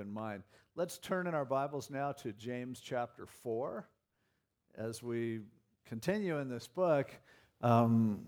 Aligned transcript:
in 0.00 0.10
mind. 0.10 0.42
Let's 0.76 0.98
turn 0.98 1.26
in 1.26 1.34
our 1.34 1.44
Bibles 1.44 1.90
now 1.90 2.12
to 2.12 2.32
James 2.32 2.80
chapter 2.80 3.26
4 3.26 3.86
as 4.76 5.02
we 5.02 5.40
continue 5.86 6.38
in 6.38 6.48
this 6.48 6.66
book. 6.66 7.10
Um, 7.60 8.24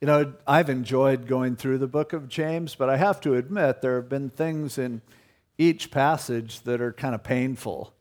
you 0.00 0.06
know, 0.06 0.32
I've 0.46 0.70
enjoyed 0.70 1.26
going 1.26 1.56
through 1.56 1.78
the 1.78 1.86
book 1.86 2.14
of 2.14 2.26
James, 2.26 2.74
but 2.74 2.88
I 2.88 2.96
have 2.96 3.20
to 3.20 3.34
admit 3.34 3.82
there 3.82 3.96
have 3.96 4.08
been 4.08 4.30
things 4.30 4.78
in 4.78 5.02
each 5.58 5.90
passage 5.90 6.60
that 6.62 6.80
are 6.80 6.92
kind 6.92 7.14
of 7.14 7.22
painful. 7.22 7.92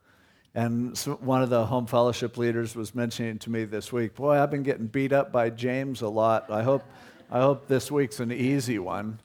And 0.56 0.98
so 0.98 1.16
one 1.16 1.44
of 1.44 1.50
the 1.50 1.66
home 1.66 1.88
fellowship 1.88 2.38
leaders 2.38 2.74
was 2.74 2.96
mentioning 2.96 3.38
to 3.40 3.50
me 3.50 3.66
this 3.66 3.92
week, 3.92 4.16
boy, 4.16 4.42
I've 4.42 4.50
been 4.50 4.64
getting 4.64 4.88
beat 4.88 5.12
up 5.12 5.32
by 5.34 5.50
James 5.50 6.02
a 6.02 6.10
lot. 6.10 6.50
I 6.50 6.64
hope, 6.64 6.84
I 7.30 7.42
hope 7.42 7.68
this 7.68 7.92
week's 7.92 8.22
an 8.22 8.32
easy 8.32 8.80
one. 8.80 9.20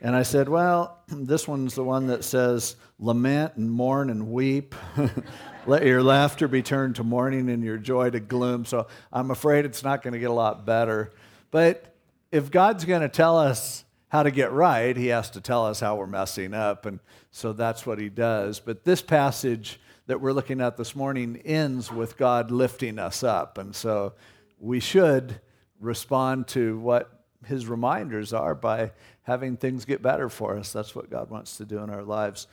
And 0.00 0.14
I 0.14 0.22
said, 0.22 0.48
well, 0.48 1.02
this 1.08 1.48
one's 1.48 1.74
the 1.74 1.84
one 1.84 2.06
that 2.08 2.24
says, 2.24 2.76
lament 2.98 3.56
and 3.56 3.70
mourn 3.70 4.10
and 4.10 4.30
weep. 4.30 4.74
Let 5.66 5.84
your 5.84 6.02
laughter 6.02 6.48
be 6.48 6.62
turned 6.62 6.96
to 6.96 7.04
mourning 7.04 7.50
and 7.50 7.62
your 7.62 7.76
joy 7.76 8.10
to 8.10 8.20
gloom. 8.20 8.64
So 8.64 8.86
I'm 9.12 9.30
afraid 9.30 9.64
it's 9.64 9.82
not 9.82 10.02
going 10.02 10.14
to 10.14 10.18
get 10.18 10.30
a 10.30 10.34
lot 10.34 10.64
better. 10.64 11.12
But 11.50 11.94
if 12.32 12.50
God's 12.50 12.84
going 12.84 13.02
to 13.02 13.08
tell 13.08 13.38
us 13.38 13.84
how 14.08 14.22
to 14.22 14.30
get 14.30 14.52
right, 14.52 14.96
he 14.96 15.08
has 15.08 15.30
to 15.30 15.40
tell 15.40 15.66
us 15.66 15.80
how 15.80 15.96
we're 15.96 16.06
messing 16.06 16.54
up. 16.54 16.86
And 16.86 17.00
so 17.30 17.52
that's 17.52 17.84
what 17.84 17.98
he 17.98 18.08
does. 18.08 18.60
But 18.60 18.84
this 18.84 19.02
passage 19.02 19.78
that 20.06 20.20
we're 20.20 20.32
looking 20.32 20.62
at 20.62 20.76
this 20.76 20.96
morning 20.96 21.36
ends 21.44 21.92
with 21.92 22.16
God 22.16 22.50
lifting 22.50 22.98
us 22.98 23.22
up. 23.22 23.58
And 23.58 23.76
so 23.76 24.14
we 24.58 24.80
should 24.80 25.40
respond 25.80 26.48
to 26.48 26.78
what 26.78 27.12
his 27.44 27.66
reminders 27.66 28.32
are 28.32 28.54
by 28.54 28.92
having 29.28 29.56
things 29.56 29.84
get 29.84 30.02
better 30.02 30.28
for 30.28 30.58
us. 30.58 30.72
That's 30.72 30.96
what 30.96 31.10
God 31.10 31.30
wants 31.30 31.56
to 31.58 31.64
do 31.64 31.78
in 31.78 31.90
our 31.90 32.02
lives. 32.02 32.48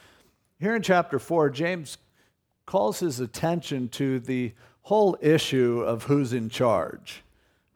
Here 0.60 0.76
in 0.76 0.84
chapter 0.84 1.18
4, 1.18 1.50
James 1.50 1.98
calls 2.68 3.00
his 3.00 3.20
attention 3.20 3.90
to 3.90 4.20
the 4.20 4.54
whole 4.84 5.18
issue 5.20 5.82
of 5.82 6.04
who's 6.04 6.34
in 6.34 6.50
charge. 6.50 7.24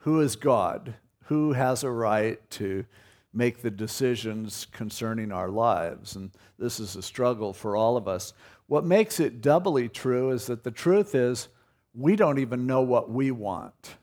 Who 0.04 0.22
is 0.22 0.36
God? 0.36 0.94
who 1.30 1.54
has 1.54 1.84
a 1.84 1.92
right 1.92 2.50
to 2.50 2.84
make 3.32 3.62
the 3.62 3.70
decisions 3.70 4.66
concerning 4.72 5.32
our 5.32 5.48
lives. 5.48 6.16
And 6.16 6.32
this 6.58 6.80
is 6.80 6.96
a 6.96 7.04
struggle 7.04 7.54
for 7.54 7.76
all 7.76 7.98
of 7.98 8.08
us. 8.08 8.34
What 8.66 8.84
makes 8.84 9.20
it 9.20 9.40
doubly 9.40 9.90
true 9.90 10.32
is 10.32 10.48
that 10.48 10.64
the 10.64 10.72
truth 10.72 11.14
is 11.14 11.48
we 11.94 12.16
don't 12.16 12.40
even 12.40 12.66
know 12.66 12.82
what 12.82 13.12
we 13.12 13.30
want. 13.30 13.98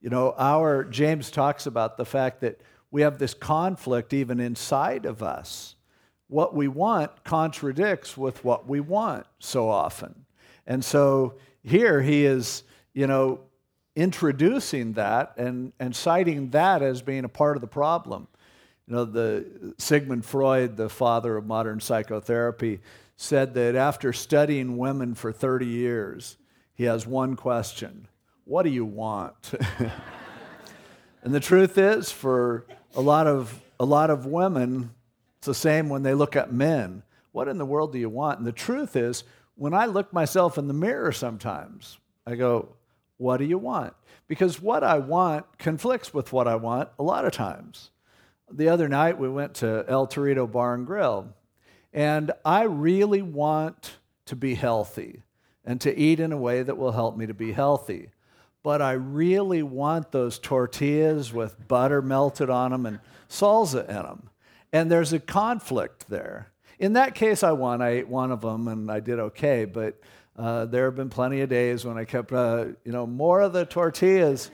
You 0.00 0.10
know, 0.10 0.32
our 0.38 0.84
James 0.84 1.32
talks 1.32 1.66
about 1.66 1.96
the 1.96 2.04
fact 2.04 2.40
that 2.42 2.60
we 2.90 3.02
have 3.02 3.18
this 3.18 3.34
conflict 3.34 4.12
even 4.12 4.40
inside 4.40 5.06
of 5.06 5.22
us. 5.22 5.76
What 6.28 6.54
we 6.54 6.68
want 6.68 7.24
contradicts 7.24 8.16
with 8.16 8.44
what 8.44 8.68
we 8.68 8.80
want 8.80 9.26
so 9.38 9.68
often. 9.68 10.26
And 10.66 10.84
so 10.84 11.34
here 11.62 12.00
he 12.00 12.24
is, 12.24 12.62
you 12.94 13.06
know, 13.06 13.40
introducing 13.96 14.92
that 14.94 15.34
and, 15.36 15.72
and 15.80 15.94
citing 15.94 16.50
that 16.50 16.82
as 16.82 17.02
being 17.02 17.24
a 17.24 17.28
part 17.28 17.56
of 17.56 17.60
the 17.60 17.66
problem. 17.66 18.28
You 18.86 18.94
know, 18.94 19.04
the 19.04 19.74
Sigmund 19.78 20.24
Freud, 20.24 20.76
the 20.76 20.88
father 20.88 21.36
of 21.36 21.46
modern 21.46 21.80
psychotherapy, 21.80 22.80
said 23.16 23.54
that 23.54 23.76
after 23.76 24.12
studying 24.12 24.78
women 24.78 25.14
for 25.14 25.32
30 25.32 25.66
years, 25.66 26.36
he 26.74 26.84
has 26.84 27.06
one 27.06 27.36
question 27.36 28.08
What 28.44 28.62
do 28.62 28.70
you 28.70 28.84
want? 28.84 29.52
and 31.22 31.34
the 31.34 31.40
truth 31.40 31.76
is, 31.76 32.10
for 32.10 32.66
a 32.94 33.00
lot 33.00 33.26
of, 33.26 33.60
a 33.78 33.84
lot 33.84 34.10
of 34.10 34.26
women, 34.26 34.90
it's 35.38 35.46
the 35.46 35.54
same 35.54 35.88
when 35.88 36.02
they 36.02 36.14
look 36.14 36.36
at 36.36 36.52
men. 36.52 37.02
What 37.32 37.48
in 37.48 37.58
the 37.58 37.66
world 37.66 37.92
do 37.92 37.98
you 37.98 38.08
want? 38.08 38.38
And 38.38 38.46
the 38.46 38.52
truth 38.52 38.96
is, 38.96 39.24
when 39.54 39.74
I 39.74 39.86
look 39.86 40.12
myself 40.12 40.58
in 40.58 40.68
the 40.68 40.74
mirror 40.74 41.12
sometimes, 41.12 41.98
I 42.26 42.34
go, 42.34 42.70
what 43.18 43.36
do 43.36 43.44
you 43.44 43.58
want? 43.58 43.94
Because 44.28 44.62
what 44.62 44.82
I 44.82 44.98
want 44.98 45.58
conflicts 45.58 46.14
with 46.14 46.32
what 46.32 46.48
I 46.48 46.56
want 46.56 46.88
a 46.98 47.02
lot 47.02 47.24
of 47.24 47.32
times. 47.32 47.90
The 48.50 48.68
other 48.68 48.88
night 48.88 49.18
we 49.18 49.28
went 49.28 49.54
to 49.56 49.84
El 49.86 50.06
Torito 50.06 50.50
Bar 50.50 50.74
and 50.74 50.86
Grill, 50.86 51.34
and 51.92 52.32
I 52.44 52.62
really 52.62 53.22
want 53.22 53.98
to 54.26 54.36
be 54.36 54.54
healthy 54.54 55.22
and 55.64 55.80
to 55.82 55.96
eat 55.96 56.20
in 56.20 56.32
a 56.32 56.36
way 56.36 56.62
that 56.62 56.78
will 56.78 56.92
help 56.92 57.16
me 57.16 57.26
to 57.26 57.34
be 57.34 57.52
healthy. 57.52 58.10
But 58.62 58.82
I 58.82 58.92
really 58.92 59.62
want 59.62 60.12
those 60.12 60.38
tortillas 60.38 61.32
with 61.32 61.66
butter 61.66 62.02
melted 62.02 62.50
on 62.50 62.72
them 62.72 62.86
and 62.86 63.00
salsa 63.28 63.88
in 63.88 63.94
them. 63.94 64.30
And 64.72 64.90
there's 64.90 65.12
a 65.12 65.18
conflict 65.18 66.08
there. 66.08 66.52
In 66.78 66.94
that 66.94 67.14
case, 67.14 67.42
I 67.42 67.52
won. 67.52 67.82
I 67.82 67.90
ate 67.90 68.08
one 68.08 68.30
of 68.30 68.40
them 68.42 68.68
and 68.68 68.90
I 68.90 69.00
did 69.00 69.18
okay. 69.18 69.64
But 69.64 70.00
uh, 70.36 70.66
there 70.66 70.86
have 70.86 70.96
been 70.96 71.10
plenty 71.10 71.40
of 71.40 71.48
days 71.48 71.84
when 71.84 71.98
I 71.98 72.04
kept, 72.04 72.32
uh, 72.32 72.66
you 72.84 72.92
know, 72.92 73.06
more 73.06 73.40
of 73.40 73.52
the 73.52 73.64
tortillas. 73.64 74.50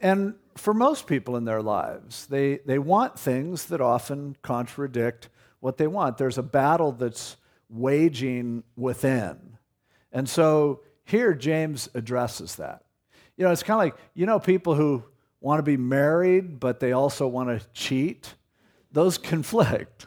and 0.00 0.34
for 0.56 0.74
most 0.74 1.06
people 1.06 1.36
in 1.36 1.44
their 1.44 1.62
lives, 1.62 2.26
they, 2.26 2.58
they 2.58 2.78
want 2.78 3.18
things 3.18 3.66
that 3.66 3.80
often 3.80 4.36
contradict 4.42 5.28
what 5.60 5.78
they 5.78 5.86
want. 5.86 6.18
There's 6.18 6.38
a 6.38 6.42
battle 6.42 6.92
that's 6.92 7.36
waging 7.68 8.64
within. 8.76 9.58
And 10.12 10.28
so 10.28 10.82
here, 11.04 11.34
James 11.34 11.88
addresses 11.94 12.56
that. 12.56 12.84
You 13.36 13.44
know, 13.44 13.50
it's 13.50 13.62
kind 13.62 13.80
of 13.80 13.84
like, 13.84 13.96
you 14.14 14.26
know, 14.26 14.38
people 14.38 14.74
who 14.74 15.02
want 15.40 15.58
to 15.58 15.62
be 15.62 15.76
married, 15.76 16.60
but 16.60 16.80
they 16.80 16.92
also 16.92 17.26
want 17.26 17.48
to 17.48 17.66
cheat, 17.72 18.34
those 18.92 19.18
conflict. 19.18 20.06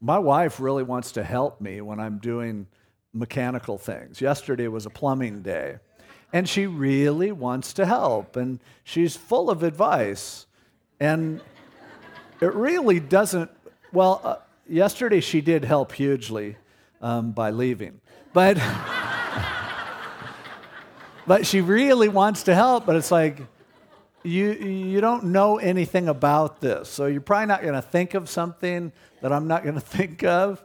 My 0.00 0.18
wife 0.18 0.60
really 0.60 0.82
wants 0.82 1.12
to 1.12 1.24
help 1.24 1.60
me 1.60 1.80
when 1.80 2.00
I'm 2.00 2.18
doing 2.18 2.66
mechanical 3.12 3.78
things. 3.78 4.20
Yesterday 4.20 4.68
was 4.68 4.86
a 4.86 4.90
plumbing 4.90 5.42
day. 5.42 5.78
And 6.32 6.48
she 6.48 6.66
really 6.66 7.32
wants 7.32 7.72
to 7.74 7.86
help, 7.86 8.36
and 8.36 8.60
she's 8.84 9.16
full 9.16 9.48
of 9.48 9.62
advice. 9.62 10.46
And 11.00 11.40
it 12.40 12.52
really 12.54 13.00
doesn't, 13.00 13.50
well, 13.92 14.20
uh, 14.22 14.36
yesterday 14.68 15.20
she 15.20 15.40
did 15.40 15.64
help 15.64 15.92
hugely 15.92 16.56
um, 17.00 17.32
by 17.32 17.50
leaving. 17.50 18.00
But, 18.34 18.58
but 21.28 21.46
she 21.46 21.60
really 21.60 22.08
wants 22.08 22.44
to 22.44 22.54
help, 22.54 22.86
but 22.86 22.96
it's 22.96 23.10
like, 23.10 23.38
you, 24.24 24.52
you 24.52 25.00
don't 25.00 25.24
know 25.24 25.58
anything 25.58 26.08
about 26.08 26.60
this. 26.60 26.88
So 26.88 27.04
you're 27.06 27.20
probably 27.20 27.46
not 27.46 27.62
going 27.62 27.74
to 27.74 27.82
think 27.82 28.14
of 28.14 28.28
something 28.28 28.92
that 29.20 29.32
I'm 29.32 29.46
not 29.46 29.62
going 29.62 29.74
to 29.76 29.80
think 29.80 30.24
of. 30.24 30.64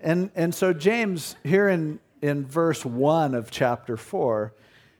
And, 0.00 0.30
and 0.34 0.54
so, 0.54 0.74
James, 0.74 1.36
here 1.42 1.68
in, 1.68 1.98
in 2.20 2.44
verse 2.44 2.84
1 2.84 3.34
of 3.34 3.50
chapter 3.50 3.96
4, 3.96 4.54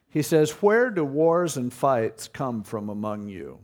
he 0.08 0.22
says, 0.22 0.50
Where 0.62 0.90
do 0.90 1.04
wars 1.04 1.58
and 1.58 1.72
fights 1.72 2.26
come 2.26 2.62
from 2.62 2.88
among 2.88 3.28
you? 3.28 3.58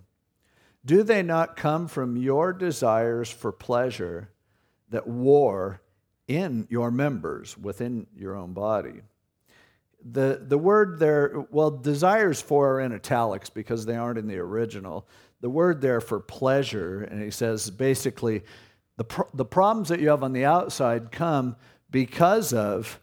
Do 0.85 1.03
they 1.03 1.23
not 1.23 1.57
come 1.57 1.89
from 1.89 2.17
your 2.17 2.53
desires 2.53 3.31
for 3.31 3.51
pleasure 3.51 4.31
that 4.91 5.07
war 5.07 5.81
in 6.29 6.67
your 6.71 6.91
members 6.91 7.57
within 7.57 8.07
your 8.15 8.37
own 8.37 8.53
body? 8.53 9.01
The, 10.13 10.41
the 10.47 10.59
word 10.59 10.99
there, 10.99 11.45
well, 11.51 11.71
desires 11.71 12.41
for 12.41 12.75
are 12.75 12.81
in 12.81 12.93
italics 12.93 13.51
because 13.51 13.85
they 13.85 13.97
aren't 13.97 14.19
in 14.19 14.27
the 14.27 14.39
original. 14.39 15.07
The 15.41 15.51
word 15.51 15.81
there 15.81 16.01
for 16.01 16.21
pleasure, 16.21 17.03
and 17.03 17.23
he 17.23 17.31
says 17.31 17.71
basically 17.71 18.43
the, 18.97 19.27
the 19.35 19.45
problems 19.45 19.89
that 19.89 20.01
you 20.01 20.09
have 20.09 20.23
on 20.23 20.33
the 20.33 20.45
outside 20.45 21.11
come 21.11 21.57
because 21.91 22.53
of 22.53 23.01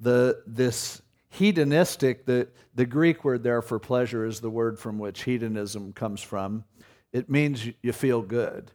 the, 0.00 0.42
this 0.46 1.02
hedonistic, 1.30 2.26
the, 2.26 2.48
the 2.74 2.86
Greek 2.86 3.24
word 3.24 3.42
there 3.42 3.62
for 3.62 3.78
pleasure 3.78 4.24
is 4.24 4.40
the 4.40 4.50
word 4.50 4.78
from 4.78 4.98
which 4.98 5.24
hedonism 5.24 5.92
comes 5.92 6.22
from. 6.22 6.64
It 7.12 7.30
means 7.30 7.66
you 7.82 7.92
feel 7.92 8.22
good. 8.22 8.70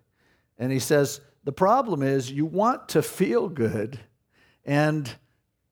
And 0.57 0.71
he 0.71 0.79
says, 0.79 1.21
the 1.43 1.51
problem 1.51 2.01
is 2.01 2.31
you 2.31 2.45
want 2.45 2.89
to 2.89 3.01
feel 3.01 3.49
good, 3.49 3.99
and 4.65 5.13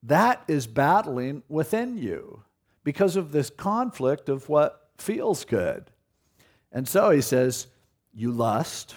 that 0.03 0.44
is 0.48 0.68
battling 0.68 1.44
within 1.48 1.98
you 1.98 2.44
because 2.83 3.15
of 3.15 3.31
this 3.31 3.50
conflict 3.50 4.30
of 4.30 4.50
what 4.50 4.89
feels 4.98 5.45
good. 5.45 5.92
And 6.71 6.88
so 6.88 7.12
he 7.12 7.21
says, 7.21 7.68
you 8.13 8.31
lust, 8.31 8.95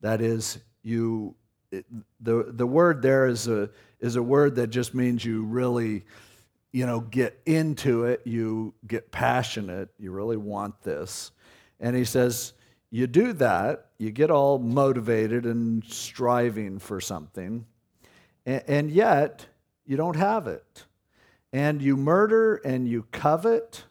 that 0.00 0.20
is, 0.20 0.58
you 0.82 1.34
it, 1.74 1.86
the 2.20 2.52
the 2.52 2.66
word 2.66 3.02
there 3.02 3.26
is 3.26 3.48
a 3.48 3.68
is 4.00 4.16
a 4.16 4.22
word 4.22 4.54
that 4.56 4.68
just 4.68 4.94
means 4.94 5.24
you 5.24 5.42
really 5.42 6.04
you 6.72 6.86
know 6.86 7.00
get 7.00 7.40
into 7.46 8.04
it 8.04 8.20
you 8.24 8.72
get 8.86 9.10
passionate 9.10 9.88
you 9.98 10.12
really 10.12 10.36
want 10.36 10.80
this 10.82 11.32
and 11.80 11.96
he 11.96 12.04
says 12.04 12.52
you 12.90 13.06
do 13.06 13.32
that 13.32 13.86
you 13.98 14.10
get 14.10 14.30
all 14.30 14.58
motivated 14.58 15.46
and 15.46 15.84
striving 15.84 16.78
for 16.78 17.00
something 17.00 17.66
and, 18.46 18.62
and 18.68 18.90
yet 18.90 19.46
you 19.86 19.96
don't 19.96 20.16
have 20.16 20.46
it 20.46 20.84
and 21.52 21.80
you 21.82 21.96
murder 21.96 22.56
and 22.56 22.88
you 22.88 23.06
covet 23.12 23.84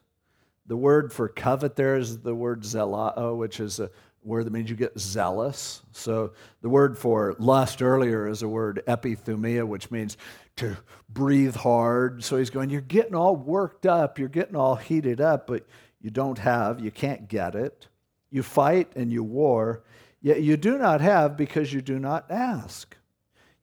the 0.65 0.77
word 0.77 1.11
for 1.11 1.27
covet 1.27 1.75
there 1.75 1.97
is 1.97 2.19
the 2.19 2.35
word 2.35 2.61
zelao 2.63 3.37
which 3.37 3.59
is 3.59 3.79
a 3.79 3.89
word 4.25 4.45
that 4.45 4.53
means 4.53 4.69
you 4.69 4.75
get 4.75 4.97
zealous. 4.97 5.81
So 5.91 6.31
the 6.61 6.69
word 6.69 6.97
for 6.97 7.35
lust 7.39 7.81
earlier 7.81 8.27
is 8.27 8.41
a 8.41 8.47
word 8.47 8.81
epithumia, 8.87 9.67
which 9.67 9.91
means 9.91 10.17
to 10.57 10.77
breathe 11.09 11.55
hard. 11.55 12.23
So 12.23 12.37
he's 12.37 12.49
going, 12.49 12.69
You're 12.69 12.81
getting 12.81 13.15
all 13.15 13.35
worked 13.35 13.85
up, 13.85 14.19
you're 14.19 14.29
getting 14.29 14.55
all 14.55 14.75
heated 14.75 15.21
up, 15.21 15.47
but 15.47 15.67
you 16.01 16.09
don't 16.09 16.39
have, 16.39 16.79
you 16.79 16.91
can't 16.91 17.27
get 17.27 17.55
it. 17.55 17.87
You 18.29 18.43
fight 18.43 18.91
and 18.95 19.11
you 19.11 19.23
war, 19.23 19.83
yet 20.21 20.41
you 20.41 20.57
do 20.57 20.77
not 20.77 21.01
have 21.01 21.37
because 21.37 21.71
you 21.71 21.81
do 21.81 21.99
not 21.99 22.29
ask. 22.31 22.97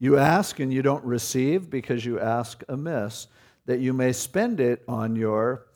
You 0.00 0.16
ask 0.16 0.58
and 0.58 0.72
you 0.72 0.82
don't 0.82 1.04
receive 1.04 1.70
because 1.70 2.04
you 2.04 2.18
ask 2.18 2.64
amiss, 2.68 3.28
that 3.66 3.78
you 3.78 3.92
may 3.92 4.12
spend 4.12 4.58
it 4.58 4.82
on 4.88 5.14
your 5.14 5.66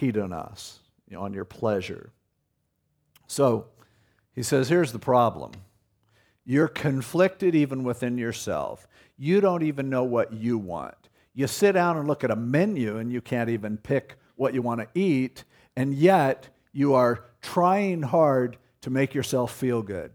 hedonos, 0.00 0.78
on 1.16 1.32
your 1.32 1.44
pleasure. 1.44 2.10
So 3.26 3.66
he 4.32 4.42
says, 4.42 4.68
here's 4.68 4.90
the 4.90 4.98
problem. 4.98 5.52
You're 6.44 6.66
conflicted 6.68 7.54
even 7.54 7.84
within 7.84 8.18
yourself. 8.18 8.88
You 9.16 9.40
don't 9.40 9.62
even 9.62 9.90
know 9.90 10.02
what 10.02 10.32
you 10.32 10.58
want. 10.58 10.96
You 11.34 11.46
sit 11.46 11.72
down 11.72 11.96
and 11.98 12.08
look 12.08 12.24
at 12.24 12.30
a 12.30 12.36
menu 12.36 12.96
and 12.96 13.12
you 13.12 13.20
can't 13.20 13.50
even 13.50 13.76
pick 13.76 14.16
what 14.36 14.54
you 14.54 14.62
want 14.62 14.80
to 14.80 14.88
eat, 14.98 15.44
and 15.76 15.94
yet 15.94 16.48
you 16.72 16.94
are 16.94 17.26
trying 17.40 18.02
hard 18.02 18.56
to 18.80 18.90
make 18.90 19.14
yourself 19.14 19.54
feel 19.54 19.82
good. 19.82 20.10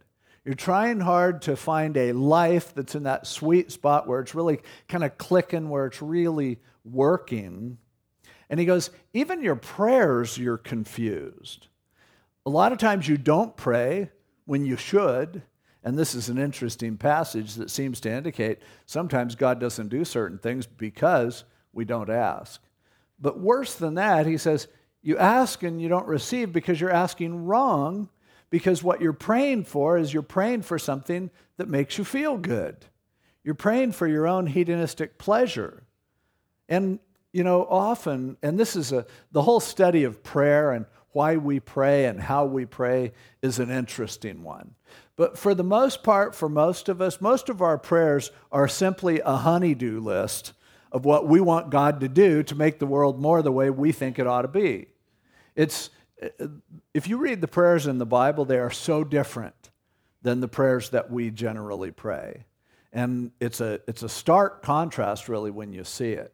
You're 0.50 0.56
trying 0.56 1.00
hard 1.00 1.44
to 1.44 1.56
find 1.56 1.96
a 1.96 2.12
life 2.12 2.74
that's 2.74 2.96
in 2.96 3.04
that 3.04 3.28
sweet 3.28 3.72
spot 3.72 4.08
where 4.08 4.20
it's 4.20 4.34
really 4.34 4.62
kind 4.88 5.04
of 5.04 5.16
clicking, 5.20 5.70
where 5.70 5.86
it's 5.86 6.02
really 6.02 6.58
working. 6.84 7.78
And 8.50 8.60
he 8.60 8.66
goes, 8.66 8.90
even 9.14 9.44
your 9.44 9.56
prayers, 9.56 10.40
you're 10.40 10.58
confused. 10.58 11.68
A 12.48 12.50
lot 12.50 12.72
of 12.72 12.80
times 12.80 13.08
you 13.08 13.16
don't 13.16 13.56
pray 13.56 14.10
when 14.46 14.66
you 14.66 14.76
should. 14.76 15.44
And 15.84 15.96
this 15.96 16.16
is 16.16 16.30
an 16.30 16.40
interesting 16.40 16.98
passage 16.98 17.54
that 17.54 17.70
seems 17.70 18.00
to 18.00 18.12
indicate 18.12 18.58
sometimes 18.88 19.36
God 19.36 19.60
doesn't 19.60 19.90
do 19.90 20.04
certain 20.04 20.40
things 20.40 20.66
because 20.66 21.44
we 21.74 21.86
don't 21.86 22.10
ask. 22.10 22.60
But 23.20 23.40
worse 23.40 23.76
than 23.76 23.94
that, 23.94 24.26
he 24.26 24.40
says, 24.40 24.68
you 25.04 25.16
ask 25.16 25.62
and 25.62 25.80
you 25.80 25.90
don't 25.90 26.08
receive 26.08 26.52
because 26.52 26.82
you're 26.82 26.90
asking 26.90 27.46
wrong, 27.46 28.10
because 28.50 28.84
what 28.84 29.02
you're 29.02 29.14
praying 29.14 29.66
for 29.66 29.98
is 29.98 30.14
you're 30.14 30.24
praying 30.24 30.64
for 30.64 30.80
something 30.80 31.30
that 31.58 31.68
makes 31.68 31.98
you 31.98 32.04
feel 32.04 32.38
good. 32.38 32.86
You're 33.44 33.56
praying 33.56 33.94
for 33.94 34.08
your 34.08 34.28
own 34.28 34.48
hedonistic 34.48 35.18
pleasure. 35.18 35.84
And, 36.68 37.00
you 37.32 37.44
know, 37.44 37.66
often, 37.66 38.38
and 38.42 38.60
this 38.60 38.76
is 38.76 38.92
a, 38.92 39.06
the 39.32 39.42
whole 39.42 39.60
study 39.60 40.04
of 40.04 40.24
prayer 40.24 40.72
and 40.72 40.86
why 41.12 41.38
we 41.38 41.60
pray 41.60 42.06
and 42.06 42.20
how 42.20 42.46
we 42.46 42.66
pray 42.66 43.14
is 43.42 43.60
an 43.60 43.72
interesting 43.72 44.44
one. 44.44 44.76
But 45.16 45.38
for 45.38 45.54
the 45.54 45.64
most 45.64 46.04
part, 46.04 46.36
for 46.36 46.48
most 46.48 46.88
of 46.88 47.02
us, 47.02 47.20
most 47.20 47.50
of 47.50 47.62
our 47.62 47.78
prayers 47.78 48.32
are 48.52 48.68
simply 48.68 49.20
a 49.20 49.38
honeydew 49.38 50.00
list 50.00 50.54
of 50.92 51.06
what 51.06 51.28
we 51.28 51.42
want 51.42 51.70
God 51.70 52.00
to 52.00 52.08
do 52.08 52.42
to 52.44 52.56
make 52.56 52.80
the 52.80 52.88
world 52.88 53.20
more 53.20 53.42
the 53.42 53.52
way 53.52 53.70
we 53.70 53.92
think 53.92 54.18
it 54.18 54.28
ought 54.28 54.44
to 54.44 54.48
be. 54.48 54.88
It's, 55.56 55.90
if 56.94 57.08
you 57.08 57.18
read 57.18 57.42
the 57.42 57.48
prayers 57.48 57.88
in 57.88 57.98
the 57.98 58.06
Bible, 58.06 58.46
they 58.46 58.60
are 58.60 58.72
so 58.72 59.04
different 59.04 59.72
than 60.22 60.40
the 60.40 60.48
prayers 60.48 60.90
that 60.90 61.10
we 61.10 61.32
generally 61.32 61.92
pray. 61.92 62.46
And 62.92 63.32
it's 63.40 63.62
a, 63.62 63.80
it's 63.88 64.04
a 64.04 64.10
stark 64.10 64.62
contrast, 64.64 65.30
really, 65.30 65.52
when 65.52 65.72
you 65.72 65.84
see 65.84 66.12
it. 66.12 66.34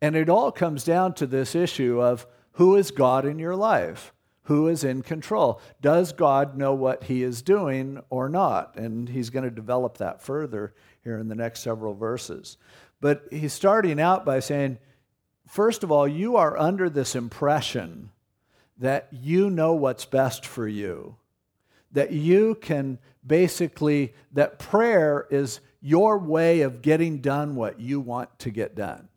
And 0.00 0.16
it 0.16 0.28
all 0.28 0.50
comes 0.50 0.84
down 0.84 1.14
to 1.14 1.26
this 1.26 1.54
issue 1.54 2.02
of 2.02 2.26
who 2.52 2.76
is 2.76 2.90
God 2.90 3.24
in 3.24 3.38
your 3.38 3.56
life? 3.56 4.12
Who 4.46 4.66
is 4.68 4.82
in 4.82 5.02
control? 5.02 5.60
Does 5.80 6.12
God 6.12 6.58
know 6.58 6.74
what 6.74 7.04
he 7.04 7.22
is 7.22 7.42
doing 7.42 8.02
or 8.10 8.28
not? 8.28 8.76
And 8.76 9.08
he's 9.08 9.30
going 9.30 9.44
to 9.44 9.50
develop 9.50 9.98
that 9.98 10.20
further 10.20 10.74
here 11.04 11.18
in 11.18 11.28
the 11.28 11.36
next 11.36 11.60
several 11.60 11.94
verses. 11.94 12.58
But 13.00 13.24
he's 13.30 13.52
starting 13.52 14.00
out 14.00 14.24
by 14.24 14.40
saying, 14.40 14.78
first 15.46 15.84
of 15.84 15.92
all, 15.92 16.08
you 16.08 16.36
are 16.36 16.58
under 16.58 16.90
this 16.90 17.14
impression 17.14 18.10
that 18.82 19.06
you 19.12 19.48
know 19.48 19.74
what's 19.74 20.04
best 20.04 20.44
for 20.44 20.66
you, 20.66 21.14
that 21.92 22.10
you 22.10 22.56
can 22.56 22.98
basically, 23.24 24.12
that 24.32 24.58
prayer 24.58 25.26
is 25.30 25.60
your 25.80 26.18
way 26.18 26.62
of 26.62 26.82
getting 26.82 27.20
done 27.20 27.54
what 27.54 27.78
you 27.78 28.00
want 28.00 28.36
to 28.40 28.50
get 28.50 28.74
done. 28.74 29.08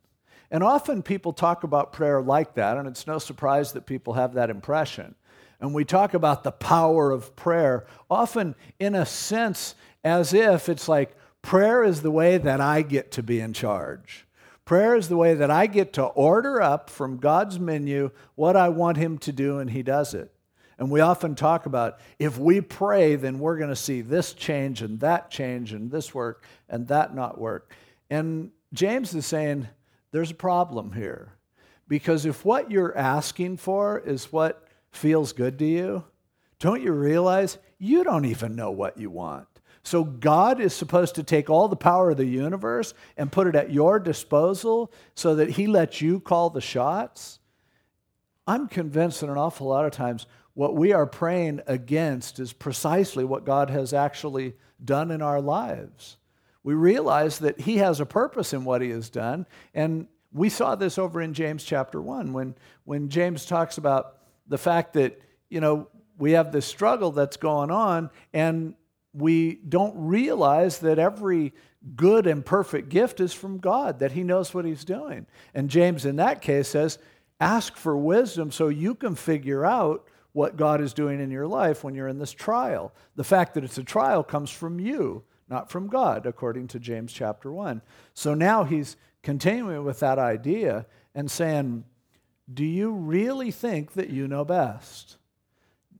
And 0.51 0.63
often 0.63 1.01
people 1.01 1.33
talk 1.33 1.63
about 1.63 1.93
prayer 1.93 2.21
like 2.21 2.53
that, 2.53 2.77
and 2.77 2.87
it's 2.87 3.07
no 3.07 3.17
surprise 3.17 3.73
that 3.73 3.87
people 3.87 4.13
have 4.13 4.35
that 4.35 4.51
impression. 4.51 5.15
And 5.59 5.73
we 5.73 5.83
talk 5.83 6.13
about 6.13 6.43
the 6.43 6.51
power 6.51 7.09
of 7.09 7.35
prayer, 7.35 7.87
often 8.09 8.53
in 8.79 8.93
a 8.93 9.05
sense 9.05 9.73
as 10.03 10.31
if 10.31 10.69
it's 10.69 10.87
like 10.87 11.15
prayer 11.41 11.83
is 11.83 12.03
the 12.03 12.11
way 12.11 12.37
that 12.37 12.61
I 12.61 12.83
get 12.83 13.11
to 13.13 13.23
be 13.23 13.39
in 13.39 13.53
charge. 13.53 14.27
Prayer 14.65 14.95
is 14.95 15.09
the 15.09 15.17
way 15.17 15.35
that 15.35 15.51
I 15.51 15.67
get 15.67 15.93
to 15.93 16.05
order 16.05 16.59
up 16.59 16.89
from 16.89 17.17
God's 17.17 17.59
menu 17.59 18.09
what 18.33 18.57
I 18.57 18.69
want 18.69 18.97
Him 18.97 19.19
to 19.19 19.31
do, 19.31 19.59
and 19.59 19.69
He 19.69 19.83
does 19.83 20.13
it. 20.15 20.31
And 20.77 20.91
we 20.91 20.99
often 20.99 21.35
talk 21.35 21.67
about 21.67 21.99
if 22.19 22.37
we 22.37 22.59
pray, 22.61 23.15
then 23.15 23.39
we're 23.39 23.57
going 23.57 23.69
to 23.69 23.75
see 23.75 24.01
this 24.01 24.33
change 24.33 24.81
and 24.81 24.99
that 24.99 25.29
change 25.29 25.71
and 25.71 25.89
this 25.89 26.13
work 26.13 26.43
and 26.67 26.87
that 26.87 27.15
not 27.15 27.39
work. 27.39 27.71
And 28.09 28.51
James 28.73 29.13
is 29.15 29.25
saying, 29.25 29.69
there's 30.11 30.31
a 30.31 30.35
problem 30.35 30.93
here. 30.93 31.33
Because 31.87 32.25
if 32.25 32.43
what 32.43 32.71
you're 32.71 32.97
asking 32.97 33.57
for 33.57 33.99
is 33.99 34.33
what 34.33 34.67
feels 34.91 35.31
good 35.31 35.59
to 35.59 35.65
you, 35.65 36.03
don't 36.59 36.81
you 36.81 36.91
realize 36.91 37.57
you 37.77 38.03
don't 38.03 38.25
even 38.25 38.55
know 38.55 38.71
what 38.71 38.97
you 38.97 39.09
want? 39.09 39.47
So 39.85 40.03
God 40.03 40.59
is 40.59 40.73
supposed 40.73 41.15
to 41.15 41.23
take 41.23 41.49
all 41.49 41.67
the 41.67 41.75
power 41.75 42.11
of 42.11 42.17
the 42.17 42.25
universe 42.25 42.93
and 43.15 43.31
put 43.31 43.47
it 43.47 43.55
at 43.55 43.71
your 43.71 43.99
disposal 43.99 44.91
so 45.13 45.35
that 45.35 45.51
He 45.51 45.67
lets 45.67 46.01
you 46.01 46.19
call 46.19 46.49
the 46.49 46.61
shots? 46.61 47.39
I'm 48.45 48.67
convinced 48.67 49.21
that 49.21 49.29
an 49.29 49.37
awful 49.37 49.67
lot 49.67 49.85
of 49.85 49.91
times 49.91 50.25
what 50.53 50.75
we 50.75 50.91
are 50.91 51.07
praying 51.07 51.61
against 51.67 52.39
is 52.39 52.51
precisely 52.51 53.23
what 53.23 53.45
God 53.45 53.69
has 53.69 53.93
actually 53.93 54.55
done 54.83 55.11
in 55.11 55.21
our 55.21 55.41
lives 55.41 56.17
we 56.65 56.73
realize 56.73 57.37
that 57.39 57.59
he 57.61 57.77
has 57.77 57.99
a 57.99 58.07
purpose 58.07 58.51
in 58.51 58.65
what 58.65 58.81
he 58.81 58.89
has 58.89 59.11
done. 59.11 59.45
And 59.75 60.07
we 60.33 60.49
saw 60.49 60.73
this 60.73 60.97
over 60.97 61.21
in 61.21 61.35
James 61.35 61.63
chapter 61.63 62.01
1 62.01 62.33
when, 62.33 62.55
when 62.85 63.07
James 63.07 63.45
talks 63.45 63.77
about 63.77 64.17
the 64.47 64.57
fact 64.57 64.93
that, 64.93 65.21
you 65.47 65.61
know, 65.61 65.87
we 66.17 66.31
have 66.31 66.51
this 66.51 66.65
struggle 66.65 67.11
that's 67.11 67.37
going 67.37 67.69
on 67.69 68.09
and 68.33 68.73
we 69.15 69.55
don't 69.55 69.93
realize 69.95 70.79
that 70.79 70.99
every 70.99 71.53
good 71.95 72.27
and 72.27 72.45
perfect 72.45 72.89
gift 72.89 73.19
is 73.19 73.33
from 73.33 73.59
God, 73.59 73.99
that 73.99 74.11
he 74.13 74.23
knows 74.23 74.53
what 74.53 74.65
he's 74.65 74.85
doing. 74.85 75.27
And 75.53 75.69
James, 75.69 76.05
in 76.05 76.15
that 76.17 76.41
case, 76.41 76.69
says, 76.69 76.97
ask 77.39 77.75
for 77.75 77.95
wisdom 77.95 78.51
so 78.51 78.67
you 78.69 78.95
can 78.95 79.15
figure 79.15 79.65
out 79.65 80.07
what 80.31 80.57
God 80.57 80.81
is 80.81 80.93
doing 80.93 81.21
in 81.21 81.31
your 81.31 81.47
life 81.47 81.83
when 81.83 81.95
you're 81.95 82.07
in 82.07 82.17
this 82.17 82.33
trial. 82.33 82.93
The 83.15 83.23
fact 83.23 83.53
that 83.53 83.63
it's 83.63 83.77
a 83.77 83.83
trial 83.83 84.23
comes 84.23 84.49
from 84.49 84.79
you 84.79 85.23
not 85.47 85.69
from 85.69 85.87
God, 85.87 86.25
according 86.25 86.67
to 86.69 86.79
James 86.79 87.13
chapter 87.13 87.51
1. 87.51 87.81
So 88.13 88.33
now 88.33 88.63
he's 88.63 88.97
continuing 89.21 89.83
with 89.83 89.99
that 89.99 90.19
idea 90.19 90.85
and 91.13 91.29
saying, 91.29 91.83
Do 92.51 92.65
you 92.65 92.91
really 92.91 93.51
think 93.51 93.93
that 93.93 94.09
you 94.09 94.27
know 94.27 94.45
best? 94.45 95.17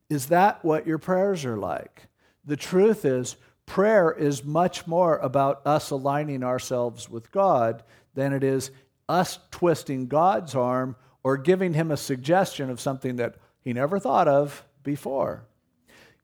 Is 0.10 0.28
that 0.28 0.64
what 0.64 0.88
your 0.88 0.98
prayers 0.98 1.46
are 1.46 1.58
like? 1.58 2.08
The 2.46 2.58
truth 2.58 3.06
is, 3.06 3.36
prayer 3.66 4.12
is 4.12 4.44
much 4.44 4.86
more 4.86 5.18
about 5.18 5.66
us 5.66 5.90
aligning 5.90 6.44
ourselves 6.44 7.10
with 7.10 7.32
God 7.32 7.84
than 8.14 8.34
it 8.34 8.44
is 8.44 8.72
us 9.10 9.40
twisting 9.52 10.08
God's 10.08 10.56
arm 10.56 10.96
or 11.24 11.38
giving 11.38 11.74
him 11.74 11.92
a 11.92 11.98
suggestion 11.98 12.70
of 12.70 12.80
something 12.80 13.16
that 13.18 13.36
he 13.62 13.74
never 13.74 14.00
thought 14.00 14.28
of 14.28 14.64
before. 14.84 15.46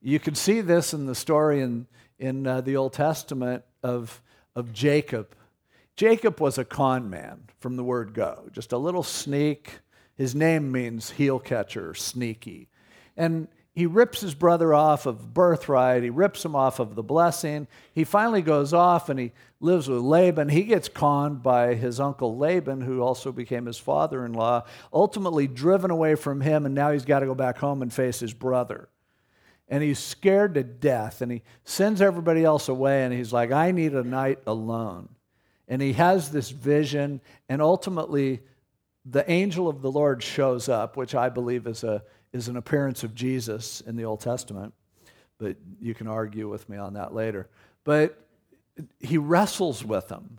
You 0.01 0.19
can 0.19 0.35
see 0.35 0.61
this 0.61 0.93
in 0.93 1.05
the 1.05 1.15
story 1.15 1.61
in 1.61 1.87
in 2.21 2.45
uh, 2.45 2.61
the 2.61 2.77
Old 2.77 2.93
Testament 2.93 3.63
of, 3.83 4.21
of 4.55 4.71
Jacob. 4.71 5.35
Jacob 5.97 6.39
was 6.39 6.57
a 6.57 6.63
con 6.63 7.09
man 7.09 7.49
from 7.59 7.75
the 7.75 7.83
word 7.83 8.13
go, 8.13 8.47
just 8.51 8.71
a 8.71 8.77
little 8.77 9.03
sneak. 9.03 9.79
His 10.15 10.35
name 10.35 10.71
means 10.71 11.09
heel 11.09 11.39
catcher, 11.39 11.95
sneaky. 11.95 12.69
And 13.17 13.47
he 13.73 13.85
rips 13.85 14.19
his 14.19 14.35
brother 14.35 14.73
off 14.73 15.05
of 15.05 15.33
birthright. 15.33 16.03
He 16.03 16.09
rips 16.09 16.43
him 16.43 16.55
off 16.55 16.79
of 16.79 16.95
the 16.95 17.03
blessing. 17.03 17.67
He 17.93 18.03
finally 18.03 18.41
goes 18.41 18.73
off 18.73 19.07
and 19.07 19.19
he 19.19 19.31
lives 19.61 19.87
with 19.87 20.01
Laban. 20.01 20.49
He 20.49 20.63
gets 20.63 20.89
conned 20.89 21.41
by 21.41 21.75
his 21.75 21.99
uncle 21.99 22.37
Laban, 22.37 22.81
who 22.81 23.01
also 23.01 23.31
became 23.31 23.65
his 23.65 23.77
father 23.77 24.25
in 24.25 24.33
law, 24.33 24.65
ultimately 24.91 25.47
driven 25.47 25.89
away 25.89 26.15
from 26.15 26.41
him, 26.41 26.65
and 26.65 26.75
now 26.75 26.91
he's 26.91 27.05
got 27.05 27.19
to 27.19 27.25
go 27.25 27.35
back 27.35 27.57
home 27.57 27.81
and 27.81 27.93
face 27.93 28.19
his 28.19 28.33
brother 28.33 28.89
and 29.71 29.81
he's 29.81 29.99
scared 29.99 30.53
to 30.55 30.63
death 30.63 31.21
and 31.21 31.31
he 31.31 31.41
sends 31.63 32.01
everybody 32.01 32.43
else 32.43 32.67
away 32.67 33.05
and 33.05 33.13
he's 33.13 33.31
like, 33.31 33.51
I 33.51 33.71
need 33.71 33.93
a 33.93 34.03
night 34.03 34.39
alone. 34.45 35.07
And 35.67 35.81
he 35.81 35.93
has 35.93 36.31
this 36.31 36.49
vision, 36.49 37.21
and 37.47 37.61
ultimately, 37.61 38.41
the 39.05 39.29
angel 39.31 39.69
of 39.69 39.81
the 39.81 39.89
Lord 39.89 40.21
shows 40.21 40.67
up, 40.67 40.97
which 40.97 41.15
I 41.15 41.29
believe 41.29 41.65
is, 41.65 41.85
a, 41.85 42.03
is 42.33 42.47
an 42.47 42.57
appearance 42.57 43.03
of 43.03 43.13
Jesus 43.13 43.81
in 43.81 43.95
the 43.95 44.05
Old 44.05 44.21
Testament. 44.21 44.73
but 45.37 45.57
you 45.79 45.95
can 45.95 46.07
argue 46.07 46.47
with 46.47 46.69
me 46.69 46.77
on 46.77 46.93
that 46.93 47.15
later. 47.15 47.49
But 47.83 48.15
he 48.99 49.17
wrestles 49.17 49.83
with 49.83 50.07
them. 50.07 50.37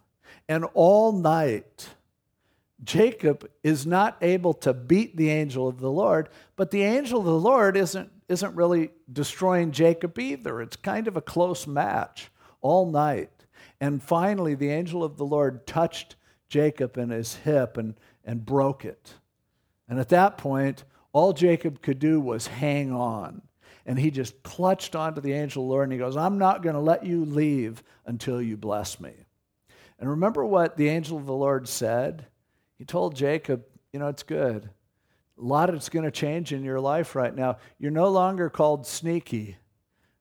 And 0.48 0.64
all 0.74 1.12
night, 1.12 1.88
Jacob 2.84 3.48
is 3.62 3.86
not 3.86 4.16
able 4.20 4.54
to 4.54 4.72
beat 4.72 5.16
the 5.16 5.30
angel 5.30 5.68
of 5.68 5.80
the 5.80 5.90
Lord, 5.90 6.28
but 6.56 6.70
the 6.70 6.82
angel 6.82 7.20
of 7.20 7.24
the 7.24 7.32
Lord 7.32 7.76
isn't, 7.76 8.10
isn't 8.28 8.54
really 8.54 8.90
destroying 9.12 9.72
Jacob 9.72 10.18
either. 10.18 10.60
It's 10.60 10.76
kind 10.76 11.06
of 11.06 11.16
a 11.16 11.20
close 11.20 11.66
match 11.66 12.30
all 12.60 12.90
night. 12.90 13.30
And 13.80 14.02
finally, 14.02 14.54
the 14.54 14.70
angel 14.70 15.04
of 15.04 15.16
the 15.16 15.26
Lord 15.26 15.66
touched 15.66 16.16
Jacob 16.48 16.96
in 16.96 17.10
his 17.10 17.36
hip 17.36 17.76
and, 17.76 17.94
and 18.24 18.44
broke 18.44 18.84
it. 18.84 19.14
And 19.88 19.98
at 19.98 20.08
that 20.10 20.38
point, 20.38 20.84
all 21.12 21.32
Jacob 21.32 21.82
could 21.82 21.98
do 21.98 22.20
was 22.20 22.46
hang 22.46 22.92
on. 22.92 23.42
And 23.84 23.98
he 23.98 24.10
just 24.10 24.42
clutched 24.42 24.94
onto 24.94 25.20
the 25.20 25.32
angel 25.32 25.64
of 25.64 25.66
the 25.66 25.72
Lord 25.72 25.84
and 25.84 25.92
he 25.92 25.98
goes, 25.98 26.16
I'm 26.16 26.38
not 26.38 26.62
going 26.62 26.74
to 26.74 26.80
let 26.80 27.04
you 27.04 27.24
leave 27.24 27.82
until 28.06 28.40
you 28.40 28.56
bless 28.56 29.00
me. 29.00 29.12
And 29.98 30.10
remember 30.10 30.44
what 30.44 30.76
the 30.76 30.88
angel 30.88 31.16
of 31.16 31.26
the 31.26 31.32
Lord 31.32 31.68
said? 31.68 32.26
He 32.78 32.84
told 32.84 33.16
Jacob, 33.16 33.64
You 33.92 33.98
know, 33.98 34.08
it's 34.08 34.22
good. 34.22 34.70
A 35.38 35.42
lot 35.42 35.68
of 35.68 35.74
it's 35.74 35.88
going 35.88 36.04
to 36.04 36.10
change 36.10 36.52
in 36.52 36.62
your 36.62 36.80
life 36.80 37.16
right 37.16 37.34
now. 37.34 37.58
You're 37.78 37.90
no 37.90 38.08
longer 38.08 38.48
called 38.48 38.86
sneaky. 38.86 39.56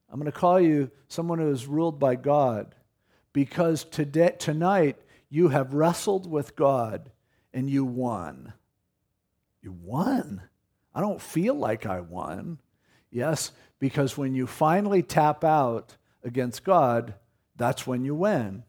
I'm 0.10 0.20
going 0.20 0.32
to 0.32 0.38
call 0.38 0.60
you 0.60 0.92
someone 1.08 1.40
who 1.40 1.52
is 1.52 1.68
ruled 1.68 2.00
by 2.00 2.16
God 2.16 2.76
because 3.34 3.84
today, 3.84 4.36
tonight 4.38 4.98
you 5.30 5.50
have 5.50 5.74
wrestled 5.74 6.30
with 6.30 6.56
God 6.56 7.12
and 7.54 7.70
you 7.70 7.86
won. 7.86 8.54
You 9.62 9.72
won. 9.72 10.42
I 10.94 11.02
don't 11.02 11.22
feel 11.22 11.56
like 11.56 11.86
I 11.86 12.02
won. 12.02 12.60
Yes, 13.12 13.52
because 13.80 14.18
when 14.18 14.34
you 14.34 14.48
finally 14.48 15.04
tap 15.04 15.44
out 15.44 15.96
against 16.24 16.64
God, 16.64 17.14
that's 17.56 17.86
when 17.86 18.06
you 18.06 18.16
win 18.16 18.64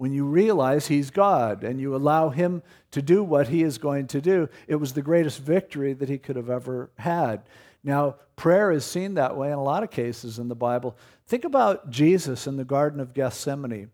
when 0.00 0.14
you 0.14 0.24
realize 0.24 0.86
He's 0.86 1.10
God 1.10 1.62
and 1.62 1.78
you 1.78 1.94
allow 1.94 2.30
Him 2.30 2.62
to 2.92 3.02
do 3.02 3.22
what 3.22 3.48
He 3.48 3.62
is 3.62 3.76
going 3.76 4.06
to 4.06 4.22
do, 4.22 4.48
it 4.66 4.76
was 4.76 4.94
the 4.94 5.02
greatest 5.02 5.40
victory 5.40 5.92
that 5.92 6.08
He 6.08 6.16
could 6.16 6.36
have 6.36 6.48
ever 6.48 6.88
had. 6.96 7.42
Now, 7.84 8.16
prayer 8.34 8.70
is 8.70 8.86
seen 8.86 9.12
that 9.14 9.36
way 9.36 9.48
in 9.48 9.58
a 9.58 9.62
lot 9.62 9.82
of 9.82 9.90
cases 9.90 10.38
in 10.38 10.48
the 10.48 10.54
Bible. 10.54 10.96
Think 11.26 11.44
about 11.44 11.90
Jesus 11.90 12.46
in 12.46 12.56
the 12.56 12.64
Garden 12.64 12.98
of 12.98 13.12
Gethsemane. 13.12 13.90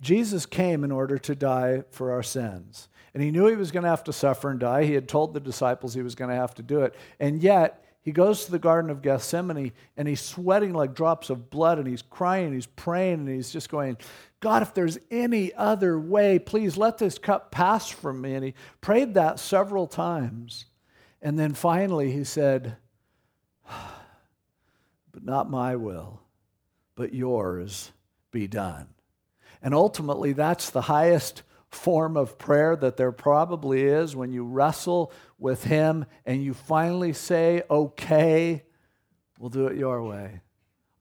Jesus 0.00 0.46
came 0.46 0.82
in 0.82 0.90
order 0.90 1.18
to 1.18 1.34
die 1.34 1.82
for 1.90 2.10
our 2.10 2.22
sins. 2.22 2.88
And 3.14 3.22
he 3.22 3.30
knew 3.30 3.46
he 3.46 3.54
was 3.54 3.70
going 3.70 3.84
to 3.84 3.88
have 3.88 4.04
to 4.04 4.12
suffer 4.12 4.50
and 4.50 4.58
die. 4.58 4.84
He 4.84 4.94
had 4.94 5.08
told 5.08 5.32
the 5.32 5.40
disciples 5.40 5.94
he 5.94 6.02
was 6.02 6.16
going 6.16 6.30
to 6.30 6.36
have 6.36 6.54
to 6.56 6.62
do 6.62 6.80
it. 6.80 6.94
And 7.20 7.42
yet, 7.42 7.84
he 8.04 8.12
goes 8.12 8.44
to 8.44 8.50
the 8.50 8.58
Garden 8.58 8.90
of 8.90 9.00
Gethsemane 9.00 9.72
and 9.96 10.06
he's 10.06 10.20
sweating 10.20 10.74
like 10.74 10.94
drops 10.94 11.30
of 11.30 11.48
blood 11.48 11.78
and 11.78 11.88
he's 11.88 12.02
crying 12.02 12.46
and 12.46 12.54
he's 12.54 12.66
praying 12.66 13.20
and 13.20 13.28
he's 13.28 13.50
just 13.50 13.70
going, 13.70 13.96
God, 14.40 14.60
if 14.60 14.74
there's 14.74 14.98
any 15.10 15.54
other 15.54 15.98
way, 15.98 16.38
please 16.38 16.76
let 16.76 16.98
this 16.98 17.16
cup 17.16 17.50
pass 17.50 17.88
from 17.88 18.20
me. 18.20 18.34
And 18.34 18.44
he 18.44 18.54
prayed 18.82 19.14
that 19.14 19.40
several 19.40 19.86
times. 19.86 20.66
And 21.22 21.38
then 21.38 21.54
finally 21.54 22.12
he 22.12 22.24
said, 22.24 22.76
But 25.12 25.24
not 25.24 25.48
my 25.48 25.76
will, 25.76 26.20
but 26.96 27.14
yours 27.14 27.92
be 28.32 28.48
done. 28.48 28.88
And 29.62 29.72
ultimately, 29.72 30.32
that's 30.32 30.68
the 30.68 30.82
highest 30.82 31.42
form 31.74 32.16
of 32.16 32.38
prayer 32.38 32.76
that 32.76 32.96
there 32.96 33.12
probably 33.12 33.82
is 33.82 34.16
when 34.16 34.32
you 34.32 34.44
wrestle 34.44 35.12
with 35.38 35.64
Him 35.64 36.06
and 36.24 36.42
you 36.42 36.54
finally 36.54 37.12
say, 37.12 37.62
Okay, 37.70 38.62
we'll 39.38 39.50
do 39.50 39.66
it 39.66 39.76
your 39.76 40.02
way. 40.02 40.40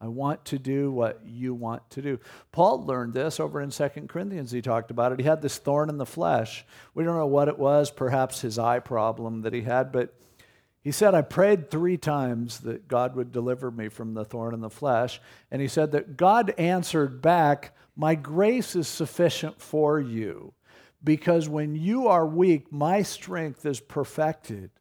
I 0.01 0.07
want 0.07 0.43
to 0.45 0.59
do 0.59 0.91
what 0.91 1.21
you 1.25 1.53
want 1.53 1.89
to 1.91 2.01
do. 2.01 2.19
Paul 2.51 2.85
learned 2.85 3.13
this 3.13 3.39
over 3.39 3.61
in 3.61 3.69
2 3.69 3.87
Corinthians. 4.09 4.51
He 4.51 4.61
talked 4.61 4.91
about 4.91 5.13
it. 5.13 5.19
He 5.19 5.25
had 5.25 5.41
this 5.41 5.57
thorn 5.57 5.87
in 5.87 5.97
the 5.97 6.05
flesh. 6.05 6.65
We 6.93 7.05
don't 7.05 7.15
know 7.15 7.25
what 7.25 7.47
it 7.47 7.57
was, 7.57 7.89
perhaps 7.89 8.41
his 8.41 8.59
eye 8.59 8.79
problem 8.79 9.43
that 9.43 9.53
he 9.53 9.61
had, 9.61 9.93
but 9.93 10.13
he 10.83 10.91
said, 10.91 11.15
I 11.15 11.21
prayed 11.21 11.71
three 11.71 11.95
times 11.95 12.59
that 12.59 12.89
God 12.89 13.15
would 13.15 13.31
deliver 13.31 13.71
me 13.71 13.87
from 13.87 14.13
the 14.13 14.25
thorn 14.25 14.53
in 14.53 14.59
the 14.59 14.69
flesh. 14.69 15.21
And 15.49 15.61
he 15.61 15.69
said 15.69 15.93
that 15.93 16.17
God 16.17 16.53
answered 16.57 17.21
back, 17.21 17.73
My 17.95 18.15
grace 18.15 18.75
is 18.75 18.89
sufficient 18.89 19.61
for 19.61 20.01
you, 20.01 20.53
because 21.03 21.49
when 21.49 21.75
you 21.75 22.07
are 22.07 22.25
weak, 22.25 22.71
my 22.71 23.01
strength 23.01 23.65
is 23.65 23.79
perfected. 23.79 24.71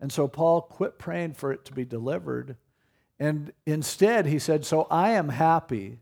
And 0.00 0.12
so 0.12 0.28
Paul 0.28 0.62
quit 0.62 0.98
praying 0.98 1.34
for 1.34 1.52
it 1.52 1.64
to 1.66 1.72
be 1.72 1.84
delivered 1.84 2.56
and 3.18 3.52
instead, 3.66 4.26
he 4.26 4.38
said, 4.38 4.64
So 4.64 4.86
I 4.90 5.10
am 5.10 5.28
happy 5.28 5.98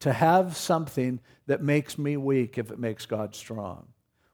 to 0.00 0.12
have 0.12 0.56
something 0.56 1.20
that 1.46 1.62
makes 1.62 1.98
me 1.98 2.16
weak 2.16 2.56
if 2.56 2.70
it 2.70 2.78
makes 2.78 3.06
God 3.06 3.34
strong. 3.34 3.88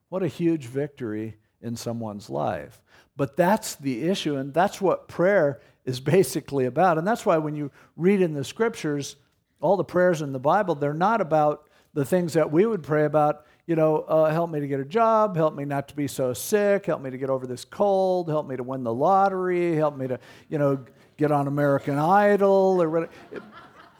What 0.09 0.23
a 0.23 0.29
huge 0.29 0.67
victory 0.67 1.37
in 1.61 1.75
someone's 1.75 2.31
life. 2.31 2.81
But 3.17 3.37
that's 3.37 3.75
the 3.75 4.09
issue, 4.09 4.37
and 4.37 4.55
that's 4.55 4.81
what 4.81 5.09
prayer 5.09 5.61
is 5.85 6.01
basically 6.01 6.67
about. 6.67 6.99
And 6.99 7.07
that's 7.07 7.27
why 7.27 7.39
when 7.39 7.57
you 7.57 7.73
read 7.97 8.21
in 8.21 8.35
the 8.35 8.45
scriptures, 8.45 9.17
all 9.61 9.77
the 9.77 9.85
prayers 9.85 10.23
in 10.23 10.33
the 10.33 10.39
Bible, 10.39 10.75
they're 10.75 10.95
not 10.95 11.21
about 11.21 11.69
the 11.95 12.05
things 12.05 12.35
that 12.35 12.53
we 12.53 12.67
would 12.67 12.83
pray 12.83 13.05
about. 13.05 13.47
You 13.67 13.75
know, 13.75 13.99
uh, 14.03 14.31
help 14.31 14.51
me 14.51 14.61
to 14.61 14.69
get 14.69 14.79
a 14.79 14.85
job, 14.85 15.37
help 15.37 15.55
me 15.55 15.65
not 15.65 15.89
to 15.89 15.97
be 15.97 16.07
so 16.07 16.33
sick, 16.33 16.87
help 16.87 17.03
me 17.03 17.11
to 17.11 17.19
get 17.19 17.31
over 17.31 17.47
this 17.49 17.65
cold, 17.65 18.29
help 18.29 18.47
me 18.47 18.57
to 18.57 18.63
win 18.63 18.85
the 18.85 18.95
lottery, 18.95 19.75
help 19.75 19.97
me 19.97 20.07
to, 20.07 20.21
you 20.49 20.59
know, 20.59 20.85
get 21.17 21.33
on 21.33 21.49
American 21.49 21.99
Idol 21.99 22.81
or 22.81 22.89
whatever. 22.89 23.13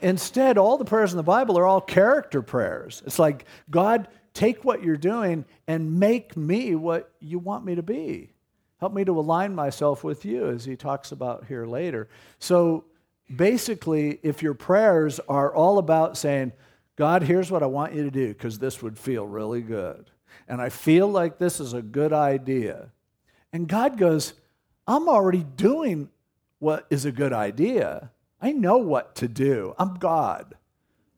Instead, 0.01 0.57
all 0.57 0.79
the 0.79 0.85
prayers 0.85 1.13
in 1.13 1.17
the 1.17 1.23
Bible 1.23 1.59
are 1.59 1.67
all 1.67 1.81
character 1.81 2.43
prayers. 2.43 3.03
It's 3.07 3.19
like, 3.19 3.47
God, 3.71 4.09
take 4.35 4.65
what 4.65 4.85
you're 4.85 4.97
doing 4.97 5.45
and 5.67 5.99
make 5.99 6.37
me 6.37 6.75
what 6.77 7.11
you 7.19 7.39
want 7.39 7.65
me 7.65 7.75
to 7.75 7.83
be. 7.83 8.35
Help 8.79 8.93
me 8.93 9.05
to 9.05 9.19
align 9.19 9.55
myself 9.55 10.05
with 10.05 10.25
you, 10.25 10.51
as 10.51 10.65
he 10.65 10.77
talks 10.77 11.11
about 11.11 11.47
here 11.47 11.65
later. 11.65 12.09
So 12.39 12.85
basically, 13.35 14.21
if 14.23 14.43
your 14.43 14.55
prayers 14.55 15.19
are 15.29 15.53
all 15.53 15.79
about 15.79 16.19
saying, 16.19 16.53
God, 16.97 17.23
here's 17.23 17.51
what 17.51 17.63
I 17.63 17.67
want 17.67 17.95
you 17.95 18.05
to 18.05 18.11
do, 18.11 18.29
because 18.29 18.59
this 18.59 18.83
would 18.83 18.99
feel 18.99 19.27
really 19.27 19.61
good. 19.61 20.11
And 20.49 20.61
I 20.61 20.71
feel 20.71 21.09
like 21.09 21.39
this 21.39 21.61
is 21.61 21.73
a 21.73 21.83
good 21.83 22.13
idea. 22.13 22.91
And 23.53 23.69
God 23.69 23.99
goes, 23.99 24.35
I'm 24.87 25.09
already 25.09 25.45
doing 25.45 26.09
what 26.59 26.87
is 26.91 27.05
a 27.05 27.13
good 27.13 27.33
idea. 27.33 28.11
I 28.41 28.53
know 28.53 28.79
what 28.79 29.15
to 29.17 29.29
do. 29.29 29.75
I'm 29.79 29.95
God. 29.95 30.55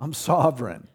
I'm 0.00 0.12
sovereign. 0.12 0.88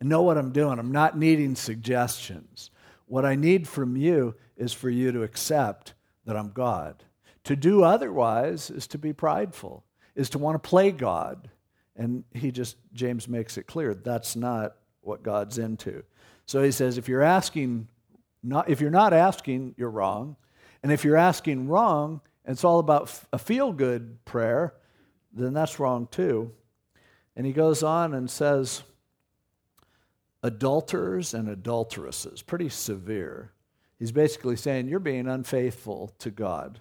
I 0.00 0.04
know 0.04 0.22
what 0.22 0.38
I'm 0.38 0.52
doing. 0.52 0.78
I'm 0.78 0.92
not 0.92 1.18
needing 1.18 1.54
suggestions. 1.54 2.70
What 3.06 3.24
I 3.24 3.34
need 3.36 3.68
from 3.68 3.96
you 3.96 4.34
is 4.56 4.72
for 4.72 4.90
you 4.90 5.12
to 5.12 5.22
accept 5.22 5.94
that 6.26 6.36
I'm 6.36 6.50
God. 6.50 7.04
To 7.44 7.56
do 7.56 7.82
otherwise 7.82 8.70
is 8.70 8.86
to 8.88 8.98
be 8.98 9.12
prideful, 9.12 9.84
is 10.14 10.30
to 10.30 10.38
want 10.38 10.54
to 10.54 10.68
play 10.68 10.90
God. 10.90 11.50
And 11.96 12.24
he 12.32 12.50
just, 12.50 12.76
James 12.92 13.28
makes 13.28 13.56
it 13.56 13.66
clear 13.66 13.94
that's 13.94 14.36
not 14.36 14.76
what 15.00 15.22
God's 15.22 15.58
into. 15.58 16.02
So 16.46 16.62
he 16.62 16.70
says, 16.70 16.98
if 16.98 17.08
you're 17.08 17.22
asking, 17.22 17.88
not, 18.42 18.68
if 18.68 18.80
you're 18.80 18.90
not 18.90 19.12
asking, 19.12 19.74
you're 19.76 19.90
wrong. 19.90 20.36
And 20.82 20.92
if 20.92 21.04
you're 21.04 21.16
asking 21.16 21.68
wrong, 21.68 22.20
and 22.44 22.54
it's 22.54 22.64
all 22.64 22.78
about 22.78 23.12
a 23.32 23.38
feel 23.38 23.72
good 23.72 24.24
prayer, 24.24 24.74
then 25.32 25.54
that's 25.54 25.78
wrong 25.78 26.08
too. 26.10 26.52
And 27.36 27.46
he 27.46 27.52
goes 27.52 27.82
on 27.82 28.14
and 28.14 28.30
says, 28.30 28.82
adulterers 30.44 31.32
and 31.32 31.48
adulteresses, 31.48 32.42
pretty 32.42 32.68
severe. 32.68 33.52
He's 33.98 34.12
basically 34.12 34.56
saying, 34.56 34.88
You're 34.88 35.00
being 35.00 35.26
unfaithful 35.26 36.14
to 36.18 36.30
God. 36.30 36.80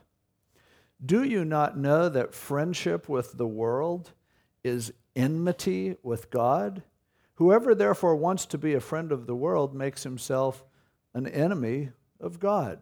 Do 1.03 1.23
you 1.23 1.45
not 1.45 1.77
know 1.77 2.09
that 2.09 2.35
friendship 2.35 3.07
with 3.07 3.37
the 3.37 3.47
world 3.47 4.11
is 4.63 4.93
enmity 5.15 5.97
with 6.03 6.29
God? 6.29 6.83
Whoever 7.35 7.73
therefore 7.73 8.15
wants 8.15 8.45
to 8.47 8.57
be 8.57 8.73
a 8.73 8.79
friend 8.79 9.11
of 9.11 9.25
the 9.27 9.35
world 9.35 9.73
makes 9.73 10.03
himself 10.03 10.63
an 11.13 11.27
enemy 11.27 11.89
of 12.19 12.39
God. 12.39 12.79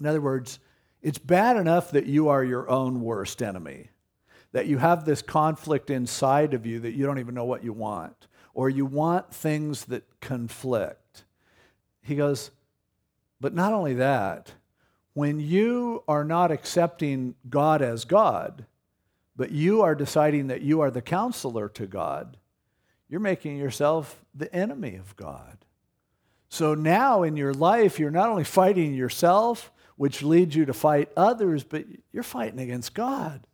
In 0.00 0.06
other 0.06 0.20
words, 0.20 0.58
it's 1.02 1.18
bad 1.18 1.56
enough 1.56 1.90
that 1.92 2.06
you 2.06 2.28
are 2.28 2.44
your 2.44 2.68
own 2.68 3.00
worst 3.00 3.42
enemy, 3.42 3.90
that 4.52 4.66
you 4.66 4.78
have 4.78 5.04
this 5.04 5.22
conflict 5.22 5.90
inside 5.90 6.54
of 6.54 6.66
you 6.66 6.80
that 6.80 6.94
you 6.94 7.06
don't 7.06 7.18
even 7.18 7.34
know 7.34 7.44
what 7.44 7.64
you 7.64 7.72
want, 7.72 8.26
or 8.54 8.68
you 8.68 8.86
want 8.86 9.32
things 9.32 9.84
that 9.86 10.04
conflict. 10.20 11.24
He 12.02 12.16
goes, 12.16 12.50
but 13.40 13.54
not 13.54 13.72
only 13.72 13.94
that, 13.94 14.52
when 15.12 15.40
you 15.40 16.02
are 16.08 16.24
not 16.24 16.50
accepting 16.50 17.34
God 17.48 17.82
as 17.82 18.04
God, 18.04 18.66
but 19.36 19.50
you 19.50 19.82
are 19.82 19.94
deciding 19.94 20.46
that 20.48 20.62
you 20.62 20.80
are 20.80 20.90
the 20.90 21.02
counselor 21.02 21.68
to 21.70 21.86
God, 21.86 22.38
you're 23.08 23.20
making 23.20 23.56
yourself 23.56 24.24
the 24.34 24.52
enemy 24.54 24.96
of 24.96 25.14
God. 25.16 25.58
So 26.48 26.74
now 26.74 27.22
in 27.22 27.36
your 27.36 27.54
life, 27.54 27.98
you're 27.98 28.10
not 28.10 28.28
only 28.28 28.44
fighting 28.44 28.94
yourself, 28.94 29.72
which 29.96 30.22
leads 30.22 30.54
you 30.54 30.64
to 30.64 30.72
fight 30.72 31.10
others, 31.16 31.64
but 31.64 31.84
you're 32.12 32.22
fighting 32.22 32.60
against 32.60 32.94
God. 32.94 33.46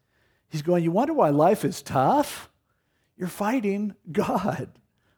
He's 0.49 0.63
going, 0.63 0.85
You 0.85 0.91
wonder 0.91 1.15
why 1.15 1.31
life 1.31 1.65
is 1.65 1.83
tough? 1.83 2.51
You're 3.17 3.29
fighting 3.29 3.95
God, 4.11 4.71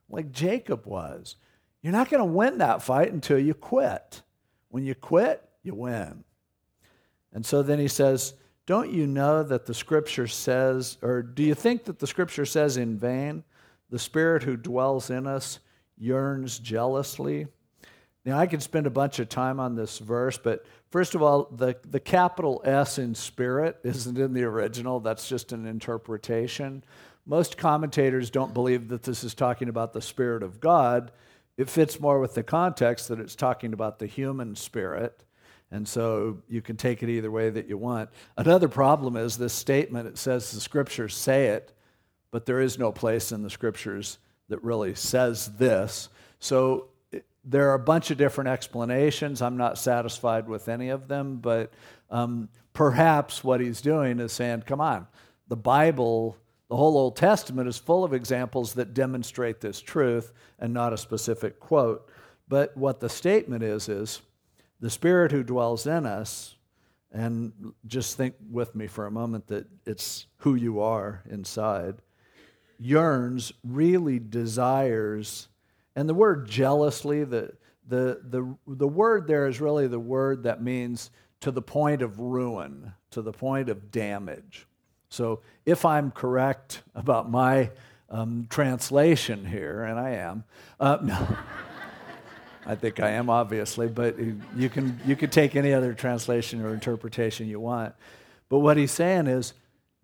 like 0.08 0.32
Jacob 0.32 0.86
was. 0.86 1.36
You're 1.82 1.92
not 1.92 2.08
going 2.08 2.20
to 2.20 2.32
win 2.32 2.58
that 2.58 2.82
fight 2.82 3.12
until 3.12 3.38
you 3.38 3.54
quit. 3.54 4.22
When 4.68 4.84
you 4.84 4.94
quit, 4.94 5.46
you 5.62 5.74
win. 5.74 6.24
And 7.32 7.44
so 7.44 7.62
then 7.62 7.78
he 7.78 7.88
says, 7.88 8.34
Don't 8.66 8.92
you 8.92 9.06
know 9.06 9.42
that 9.42 9.66
the 9.66 9.74
scripture 9.74 10.26
says, 10.26 10.96
or 11.02 11.22
do 11.22 11.42
you 11.42 11.54
think 11.54 11.84
that 11.84 11.98
the 11.98 12.06
scripture 12.06 12.46
says 12.46 12.76
in 12.76 12.96
vain, 12.96 13.44
the 13.90 13.98
spirit 13.98 14.42
who 14.42 14.56
dwells 14.56 15.10
in 15.10 15.26
us 15.26 15.58
yearns 15.98 16.58
jealously? 16.58 17.46
Now, 18.24 18.38
I 18.38 18.46
could 18.46 18.62
spend 18.62 18.86
a 18.86 18.90
bunch 18.90 19.18
of 19.18 19.28
time 19.28 19.60
on 19.60 19.74
this 19.74 19.98
verse, 19.98 20.38
but 20.38 20.64
first 20.90 21.14
of 21.14 21.22
all, 21.22 21.44
the, 21.54 21.76
the 21.90 22.00
capital 22.00 22.62
S 22.64 22.98
in 22.98 23.14
spirit 23.14 23.78
isn't 23.84 24.16
in 24.16 24.32
the 24.32 24.44
original. 24.44 24.98
That's 24.98 25.28
just 25.28 25.52
an 25.52 25.66
interpretation. 25.66 26.84
Most 27.26 27.58
commentators 27.58 28.30
don't 28.30 28.54
believe 28.54 28.88
that 28.88 29.02
this 29.02 29.24
is 29.24 29.34
talking 29.34 29.68
about 29.68 29.92
the 29.92 30.02
Spirit 30.02 30.42
of 30.42 30.60
God. 30.60 31.10
It 31.56 31.70
fits 31.70 32.00
more 32.00 32.18
with 32.18 32.34
the 32.34 32.42
context 32.42 33.08
that 33.08 33.20
it's 33.20 33.36
talking 33.36 33.72
about 33.72 33.98
the 33.98 34.06
human 34.06 34.56
spirit. 34.56 35.22
And 35.74 35.88
so 35.88 36.38
you 36.48 36.62
can 36.62 36.76
take 36.76 37.02
it 37.02 37.08
either 37.08 37.32
way 37.32 37.50
that 37.50 37.68
you 37.68 37.76
want. 37.76 38.08
Another 38.36 38.68
problem 38.68 39.16
is 39.16 39.36
this 39.36 39.52
statement 39.52 40.06
it 40.06 40.16
says 40.16 40.52
the 40.52 40.60
scriptures 40.60 41.16
say 41.16 41.46
it, 41.46 41.72
but 42.30 42.46
there 42.46 42.60
is 42.60 42.78
no 42.78 42.92
place 42.92 43.32
in 43.32 43.42
the 43.42 43.50
scriptures 43.50 44.18
that 44.48 44.62
really 44.62 44.94
says 44.94 45.50
this. 45.56 46.10
So 46.38 46.90
there 47.44 47.70
are 47.70 47.74
a 47.74 47.80
bunch 47.80 48.12
of 48.12 48.18
different 48.18 48.50
explanations. 48.50 49.42
I'm 49.42 49.56
not 49.56 49.76
satisfied 49.76 50.46
with 50.46 50.68
any 50.68 50.90
of 50.90 51.08
them, 51.08 51.38
but 51.38 51.72
um, 52.08 52.50
perhaps 52.72 53.42
what 53.42 53.60
he's 53.60 53.80
doing 53.80 54.20
is 54.20 54.30
saying, 54.30 54.62
come 54.62 54.80
on, 54.80 55.08
the 55.48 55.56
Bible 55.56 56.36
the 56.68 56.76
whole 56.76 56.96
Old 56.96 57.16
Testament 57.16 57.68
is 57.68 57.78
full 57.78 58.04
of 58.04 58.14
examples 58.14 58.74
that 58.74 58.94
demonstrate 58.94 59.60
this 59.60 59.80
truth 59.80 60.32
and 60.60 60.72
not 60.72 60.92
a 60.92 60.96
specific 60.96 61.58
quote. 61.58 62.08
But 62.48 62.76
what 62.76 63.00
the 63.00 63.08
statement 63.08 63.62
is, 63.62 63.88
is 63.88 64.22
the 64.80 64.90
Spirit 64.90 65.32
who 65.32 65.42
dwells 65.42 65.86
in 65.86 66.06
us, 66.06 66.56
and 67.12 67.52
just 67.86 68.16
think 68.16 68.34
with 68.50 68.74
me 68.74 68.86
for 68.86 69.06
a 69.06 69.10
moment 69.10 69.46
that 69.46 69.66
it's 69.86 70.26
who 70.38 70.54
you 70.54 70.80
are 70.80 71.22
inside, 71.30 71.96
yearns, 72.78 73.52
really 73.62 74.18
desires, 74.18 75.48
and 75.96 76.08
the 76.08 76.14
word 76.14 76.48
jealously, 76.48 77.22
the, 77.24 77.52
the, 77.86 78.20
the, 78.28 78.56
the 78.66 78.88
word 78.88 79.26
there 79.26 79.46
is 79.46 79.60
really 79.60 79.86
the 79.86 79.98
word 79.98 80.42
that 80.42 80.62
means 80.62 81.10
to 81.40 81.50
the 81.50 81.62
point 81.62 82.02
of 82.02 82.18
ruin, 82.18 82.92
to 83.10 83.22
the 83.22 83.32
point 83.32 83.68
of 83.68 83.90
damage. 83.90 84.66
So 85.08 85.40
if 85.64 85.84
I'm 85.84 86.10
correct 86.10 86.82
about 86.94 87.30
my 87.30 87.70
um, 88.10 88.46
translation 88.50 89.44
here, 89.44 89.82
and 89.82 89.98
I 89.98 90.10
am, 90.10 90.44
uh, 90.80 90.98
no, 91.02 91.36
I 92.66 92.74
think 92.74 93.00
I 93.00 93.10
am 93.10 93.28
obviously, 93.28 93.88
but 93.88 94.16
you 94.56 94.68
can 94.68 94.98
you 95.04 95.16
can 95.16 95.30
take 95.30 95.56
any 95.56 95.72
other 95.72 95.92
translation 95.92 96.62
or 96.62 96.72
interpretation 96.72 97.46
you 97.46 97.60
want. 97.60 97.94
But 98.48 98.60
what 98.60 98.76
he's 98.76 98.92
saying 98.92 99.26
is, 99.26 99.54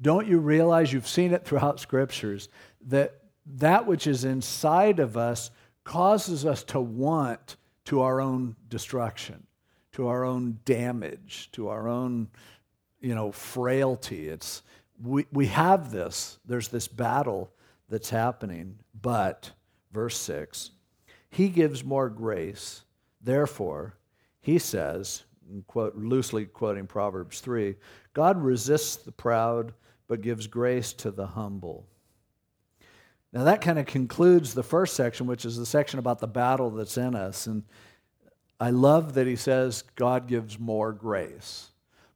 don't 0.00 0.26
you 0.26 0.38
realize 0.38 0.92
you've 0.92 1.08
seen 1.08 1.32
it 1.32 1.44
throughout 1.44 1.80
scriptures 1.80 2.48
that 2.88 3.14
that 3.46 3.86
which 3.86 4.06
is 4.06 4.24
inside 4.24 5.00
of 5.00 5.16
us 5.16 5.50
causes 5.84 6.44
us 6.44 6.62
to 6.64 6.80
want 6.80 7.56
to 7.86 8.02
our 8.02 8.20
own 8.20 8.56
destruction, 8.68 9.46
to 9.92 10.08
our 10.08 10.24
own 10.24 10.58
damage, 10.64 11.48
to 11.52 11.68
our 11.68 11.88
own 11.88 12.28
you 13.00 13.14
know 13.14 13.32
frailty. 13.32 14.28
It's 14.28 14.62
we, 15.02 15.26
we 15.32 15.46
have 15.46 15.90
this. 15.90 16.38
There's 16.44 16.68
this 16.68 16.88
battle 16.88 17.50
that's 17.88 18.10
happening. 18.10 18.78
But, 19.00 19.50
verse 19.92 20.16
6, 20.18 20.70
he 21.30 21.48
gives 21.48 21.84
more 21.84 22.10
grace. 22.10 22.82
Therefore, 23.20 23.94
he 24.40 24.58
says, 24.58 25.24
quote, 25.66 25.96
loosely 25.96 26.46
quoting 26.46 26.86
Proverbs 26.86 27.40
3, 27.40 27.76
God 28.12 28.42
resists 28.42 28.96
the 28.96 29.12
proud, 29.12 29.72
but 30.08 30.22
gives 30.22 30.46
grace 30.46 30.92
to 30.94 31.10
the 31.10 31.26
humble. 31.26 31.86
Now, 33.32 33.44
that 33.44 33.60
kind 33.60 33.78
of 33.78 33.86
concludes 33.86 34.54
the 34.54 34.62
first 34.62 34.96
section, 34.96 35.26
which 35.26 35.44
is 35.44 35.56
the 35.56 35.66
section 35.66 36.00
about 36.00 36.18
the 36.18 36.26
battle 36.26 36.70
that's 36.70 36.96
in 36.96 37.14
us. 37.14 37.46
And 37.46 37.62
I 38.58 38.70
love 38.70 39.14
that 39.14 39.28
he 39.28 39.36
says 39.36 39.84
God 39.94 40.26
gives 40.26 40.58
more 40.58 40.92
grace. 40.92 41.68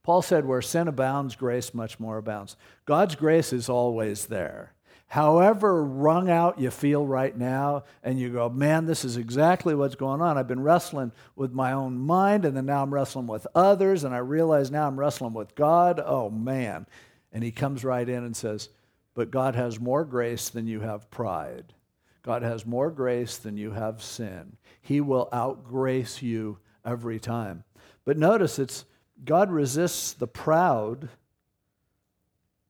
Paul 0.02 0.22
said, 0.22 0.44
Where 0.44 0.60
sin 0.60 0.88
abounds, 0.88 1.36
grace 1.36 1.72
much 1.72 2.00
more 2.00 2.18
abounds. 2.18 2.56
God's 2.84 3.14
grace 3.14 3.52
is 3.52 3.68
always 3.68 4.26
there. 4.26 4.73
However 5.08 5.84
wrung 5.84 6.28
out 6.28 6.58
you 6.58 6.70
feel 6.70 7.06
right 7.06 7.36
now, 7.36 7.84
and 8.02 8.18
you 8.18 8.30
go, 8.30 8.48
Man, 8.48 8.86
this 8.86 9.04
is 9.04 9.16
exactly 9.16 9.74
what's 9.74 9.94
going 9.94 10.20
on. 10.20 10.36
I've 10.36 10.48
been 10.48 10.62
wrestling 10.62 11.12
with 11.36 11.52
my 11.52 11.72
own 11.72 11.98
mind, 11.98 12.44
and 12.44 12.56
then 12.56 12.66
now 12.66 12.82
I'm 12.82 12.92
wrestling 12.92 13.26
with 13.26 13.46
others, 13.54 14.04
and 14.04 14.14
I 14.14 14.18
realize 14.18 14.70
now 14.70 14.86
I'm 14.86 14.98
wrestling 14.98 15.32
with 15.32 15.54
God. 15.54 16.00
Oh, 16.04 16.30
man. 16.30 16.86
And 17.32 17.44
he 17.44 17.50
comes 17.50 17.84
right 17.84 18.08
in 18.08 18.24
and 18.24 18.36
says, 18.36 18.70
But 19.14 19.30
God 19.30 19.54
has 19.54 19.78
more 19.78 20.04
grace 20.04 20.48
than 20.48 20.66
you 20.66 20.80
have 20.80 21.10
pride. 21.10 21.74
God 22.22 22.42
has 22.42 22.64
more 22.64 22.90
grace 22.90 23.36
than 23.36 23.56
you 23.56 23.72
have 23.72 24.02
sin. 24.02 24.56
He 24.80 25.00
will 25.00 25.28
outgrace 25.32 26.22
you 26.22 26.58
every 26.84 27.20
time. 27.20 27.64
But 28.04 28.16
notice 28.16 28.58
it's 28.58 28.84
God 29.24 29.50
resists 29.50 30.12
the 30.12 30.26
proud, 30.26 31.08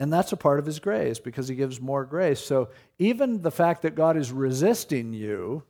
and 0.05 0.13
that's 0.13 0.33
a 0.33 0.37
part 0.37 0.59
of 0.59 0.67
his 0.67 0.81
grace 0.81 1.19
because 1.19 1.49
he 1.49 1.55
gives 1.55 1.81
more 1.81 2.05
grace. 2.05 2.39
So 2.39 2.69
even 2.99 3.41
the 3.41 3.51
fact 3.51 3.81
that 3.81 3.95
God 3.95 4.19
is 4.19 4.31
resisting 4.31 5.15
you 5.15 5.63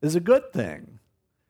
is 0.00 0.14
a 0.14 0.20
good 0.20 0.52
thing. 0.52 1.00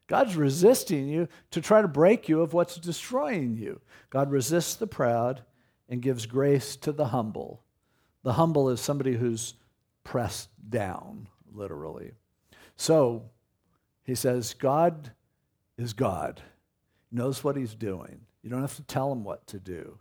God's 0.07 0.37
resisting 0.37 1.07
you 1.07 1.29
to 1.51 1.61
try 1.61 1.83
to 1.83 1.87
break 1.87 2.31
you 2.31 2.41
of 2.41 2.55
what's 2.55 2.77
destroying 2.77 3.59
you. 3.59 3.83
God 4.09 4.31
resists 4.31 4.75
the 4.75 4.87
proud 4.87 5.43
and 5.87 6.01
gives 6.01 6.25
grace 6.25 6.77
to 6.77 6.93
the 6.93 7.09
humble. 7.09 7.61
The 8.23 8.33
humble 8.33 8.71
is 8.71 8.81
somebody 8.81 9.19
who's 9.19 9.53
pressed 10.03 10.49
down, 10.71 11.29
literally. 11.53 12.13
So 12.79 13.25
he 14.03 14.15
says, 14.15 14.55
God 14.55 15.11
is 15.77 15.93
God, 15.93 16.41
knows 17.13 17.45
what 17.45 17.57
he's 17.57 17.75
doing. 17.75 18.23
You 18.43 18.49
don't 18.49 18.63
have 18.63 18.77
to 18.77 18.83
tell 18.85 19.13
him 19.13 19.25
what 19.25 19.47
to 19.49 19.61
do. 19.61 19.99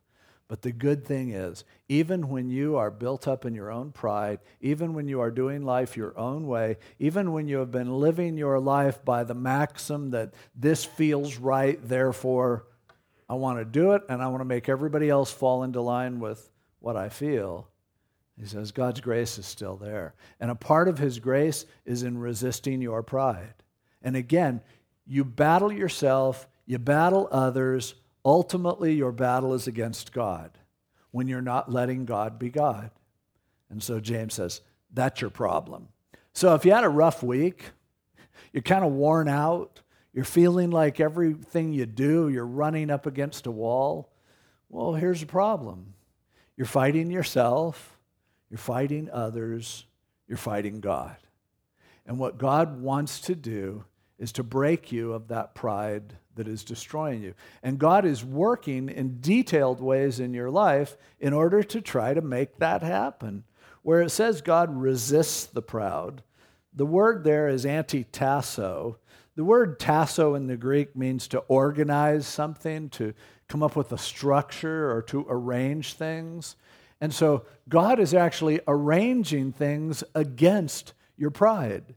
But 0.50 0.64
the 0.64 0.72
good 0.72 1.06
thing 1.06 1.30
is, 1.30 1.64
even 1.88 2.28
when 2.28 2.50
you 2.50 2.76
are 2.76 2.90
built 2.90 3.28
up 3.28 3.46
in 3.46 3.54
your 3.54 3.72
own 3.72 3.92
pride, 3.92 4.40
even 4.62 4.96
when 4.96 5.08
you 5.08 5.22
are 5.22 5.30
doing 5.30 5.64
life 5.64 5.96
your 5.96 6.18
own 6.18 6.48
way, 6.48 6.78
even 6.98 7.32
when 7.32 7.48
you 7.48 7.60
have 7.60 7.72
been 7.72 8.00
living 8.00 8.36
your 8.36 8.60
life 8.60 9.06
by 9.06 9.24
the 9.24 9.36
maxim 9.36 10.10
that 10.10 10.34
this 10.56 10.84
feels 10.84 11.38
right, 11.38 11.80
therefore 11.88 12.66
I 13.30 13.36
want 13.36 13.60
to 13.60 13.66
do 13.66 13.92
it 13.92 14.02
and 14.10 14.24
I 14.24 14.28
want 14.28 14.42
to 14.42 14.46
make 14.46 14.68
everybody 14.68 15.08
else 15.08 15.32
fall 15.32 15.62
into 15.62 15.82
line 15.82 16.20
with 16.20 16.50
what 16.80 16.96
I 16.98 17.10
feel, 17.10 17.68
he 18.40 18.48
says 18.48 18.72
God's 18.72 19.02
grace 19.02 19.38
is 19.38 19.46
still 19.46 19.76
there. 19.76 20.16
And 20.40 20.50
a 20.50 20.56
part 20.56 20.88
of 20.88 20.98
his 20.98 21.20
grace 21.20 21.68
is 21.86 22.02
in 22.02 22.18
resisting 22.18 22.82
your 22.82 23.04
pride. 23.04 23.54
And 24.02 24.16
again, 24.16 24.62
you 25.06 25.24
battle 25.24 25.72
yourself, 25.72 26.48
you 26.66 26.80
battle 26.80 27.28
others 27.32 27.94
Ultimately, 28.30 28.94
your 28.94 29.12
battle 29.12 29.56
is 29.56 29.66
against 29.66 30.14
God 30.14 30.52
when 31.10 31.28
you're 31.28 31.42
not 31.42 31.72
letting 31.72 32.06
God 32.06 32.38
be 32.38 32.52
God. 32.52 32.92
And 33.72 33.82
so 33.82 34.00
James 34.00 34.36
says, 34.36 34.62
that's 34.94 35.20
your 35.20 35.32
problem. 35.32 35.88
So 36.32 36.54
if 36.54 36.64
you 36.64 36.72
had 36.72 36.84
a 36.84 36.90
rough 36.90 37.24
week, 37.24 37.72
you're 38.54 38.62
kind 38.62 38.86
of 38.86 38.92
worn 38.92 39.28
out, 39.28 39.82
you're 40.14 40.26
feeling 40.26 40.70
like 40.70 41.00
everything 41.00 41.74
you 41.74 41.88
do, 41.88 42.30
you're 42.30 42.46
running 42.46 42.92
up 42.92 43.08
against 43.08 43.48
a 43.48 43.52
wall, 43.52 44.14
well, 44.70 44.94
here's 44.94 45.22
the 45.22 45.26
problem 45.26 45.96
you're 46.56 46.68
fighting 46.68 47.10
yourself, 47.10 47.98
you're 48.52 48.60
fighting 48.60 49.10
others, 49.12 49.88
you're 50.28 50.38
fighting 50.38 50.82
God. 50.82 51.18
And 52.06 52.20
what 52.20 52.38
God 52.38 52.80
wants 52.80 53.22
to 53.22 53.34
do 53.34 53.86
is 54.20 54.32
to 54.34 54.44
break 54.44 54.92
you 54.92 55.14
of 55.14 55.30
that 55.30 55.56
pride 55.56 56.14
that 56.40 56.48
is 56.48 56.64
destroying 56.64 57.22
you. 57.22 57.34
And 57.62 57.78
God 57.78 58.06
is 58.06 58.24
working 58.24 58.88
in 58.88 59.20
detailed 59.20 59.82
ways 59.82 60.22
in 60.22 60.34
your 60.34 60.50
life 60.50 60.96
in 61.20 61.34
order 61.34 61.62
to 61.64 61.82
try 61.82 62.14
to 62.14 62.22
make 62.22 62.58
that 62.58 62.82
happen. 62.82 63.44
Where 63.84 64.02
it 64.02 64.10
says 64.10 64.42
God 64.42 64.74
resists 64.74 65.46
the 65.46 65.62
proud, 65.62 66.24
the 66.74 66.86
word 66.86 67.26
there 67.26 67.50
is 67.50 67.66
antitasso. 67.66 68.96
The 69.36 69.44
word 69.44 69.80
tasso 69.80 70.36
in 70.36 70.48
the 70.48 70.58
Greek 70.58 70.96
means 70.96 71.28
to 71.30 71.40
organize 71.40 72.26
something, 72.26 72.90
to 72.92 73.14
come 73.48 73.64
up 73.64 73.76
with 73.76 73.92
a 73.92 73.98
structure, 73.98 74.92
or 74.92 75.02
to 75.04 75.26
arrange 75.30 75.94
things. 75.94 76.56
And 77.02 77.14
so 77.14 77.46
God 77.68 78.00
is 78.00 78.14
actually 78.14 78.62
arranging 78.68 79.52
things 79.52 80.04
against 80.16 80.94
your 81.18 81.32
pride. 81.32 81.96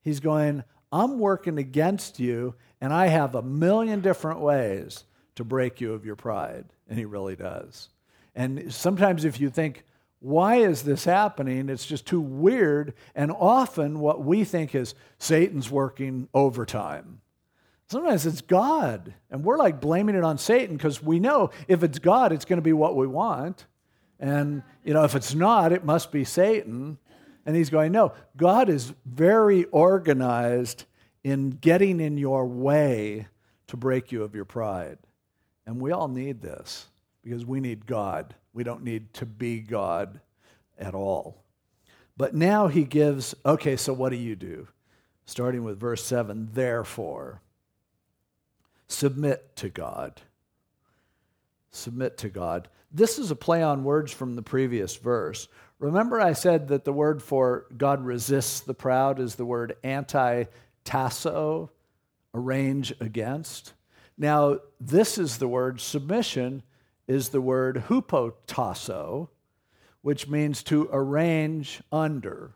He's 0.00 0.20
going, 0.20 0.64
I'm 0.92 1.18
working 1.18 1.58
against 1.58 2.20
you, 2.20 2.54
and 2.84 2.92
I 2.92 3.06
have 3.06 3.34
a 3.34 3.40
million 3.40 4.02
different 4.02 4.40
ways 4.40 5.04
to 5.36 5.42
break 5.42 5.80
you 5.80 5.94
of 5.94 6.04
your 6.04 6.16
pride. 6.16 6.66
And 6.86 6.98
he 6.98 7.06
really 7.06 7.34
does. 7.34 7.88
And 8.34 8.74
sometimes 8.74 9.24
if 9.24 9.40
you 9.40 9.48
think, 9.48 9.84
why 10.20 10.56
is 10.56 10.82
this 10.82 11.06
happening? 11.06 11.70
It's 11.70 11.86
just 11.86 12.04
too 12.04 12.20
weird. 12.20 12.92
And 13.14 13.32
often 13.32 14.00
what 14.00 14.22
we 14.22 14.44
think 14.44 14.74
is 14.74 14.94
Satan's 15.18 15.70
working 15.70 16.28
overtime. 16.34 17.22
Sometimes 17.88 18.26
it's 18.26 18.42
God. 18.42 19.14
And 19.30 19.42
we're 19.42 19.56
like 19.56 19.80
blaming 19.80 20.14
it 20.14 20.22
on 20.22 20.36
Satan 20.36 20.76
because 20.76 21.02
we 21.02 21.18
know 21.18 21.52
if 21.66 21.82
it's 21.82 21.98
God, 21.98 22.32
it's 22.32 22.44
going 22.44 22.58
to 22.58 22.62
be 22.62 22.74
what 22.74 22.96
we 22.96 23.06
want. 23.06 23.64
And, 24.20 24.62
you 24.84 24.92
know, 24.92 25.04
if 25.04 25.14
it's 25.14 25.34
not, 25.34 25.72
it 25.72 25.86
must 25.86 26.12
be 26.12 26.24
Satan. 26.24 26.98
And 27.46 27.56
he's 27.56 27.70
going, 27.70 27.92
no, 27.92 28.12
God 28.36 28.68
is 28.68 28.92
very 29.06 29.64
organized 29.64 30.84
in 31.24 31.50
getting 31.50 32.00
in 32.00 32.18
your 32.18 32.46
way 32.46 33.26
to 33.66 33.76
break 33.76 34.12
you 34.12 34.22
of 34.22 34.34
your 34.34 34.44
pride. 34.44 34.98
And 35.66 35.80
we 35.80 35.90
all 35.90 36.08
need 36.08 36.42
this 36.42 36.86
because 37.22 37.44
we 37.46 37.60
need 37.60 37.86
God. 37.86 38.34
We 38.52 38.62
don't 38.62 38.84
need 38.84 39.12
to 39.14 39.26
be 39.26 39.60
God 39.60 40.20
at 40.78 40.94
all. 40.94 41.42
But 42.16 42.34
now 42.34 42.68
he 42.68 42.84
gives, 42.84 43.34
okay, 43.44 43.76
so 43.76 43.92
what 43.92 44.10
do 44.10 44.16
you 44.16 44.36
do? 44.36 44.68
Starting 45.24 45.64
with 45.64 45.80
verse 45.80 46.04
7 46.04 46.50
Therefore, 46.52 47.40
submit 48.86 49.56
to 49.56 49.70
God. 49.70 50.20
Submit 51.70 52.18
to 52.18 52.28
God. 52.28 52.68
This 52.92 53.18
is 53.18 53.32
a 53.32 53.36
play 53.36 53.62
on 53.62 53.82
words 53.82 54.12
from 54.12 54.36
the 54.36 54.42
previous 54.42 54.94
verse. 54.94 55.48
Remember, 55.80 56.20
I 56.20 56.34
said 56.34 56.68
that 56.68 56.84
the 56.84 56.92
word 56.92 57.20
for 57.20 57.66
God 57.76 58.04
resists 58.04 58.60
the 58.60 58.74
proud 58.74 59.18
is 59.18 59.34
the 59.34 59.44
word 59.44 59.76
anti 59.82 60.44
tasso, 60.84 61.70
arrange 62.34 62.92
against. 63.00 63.72
Now, 64.16 64.58
this 64.80 65.18
is 65.18 65.38
the 65.38 65.48
word 65.48 65.80
submission 65.80 66.62
is 67.06 67.30
the 67.30 67.40
word 67.40 67.84
hupotasso, 67.88 69.28
which 70.02 70.28
means 70.28 70.62
to 70.64 70.88
arrange 70.92 71.82
under. 71.90 72.54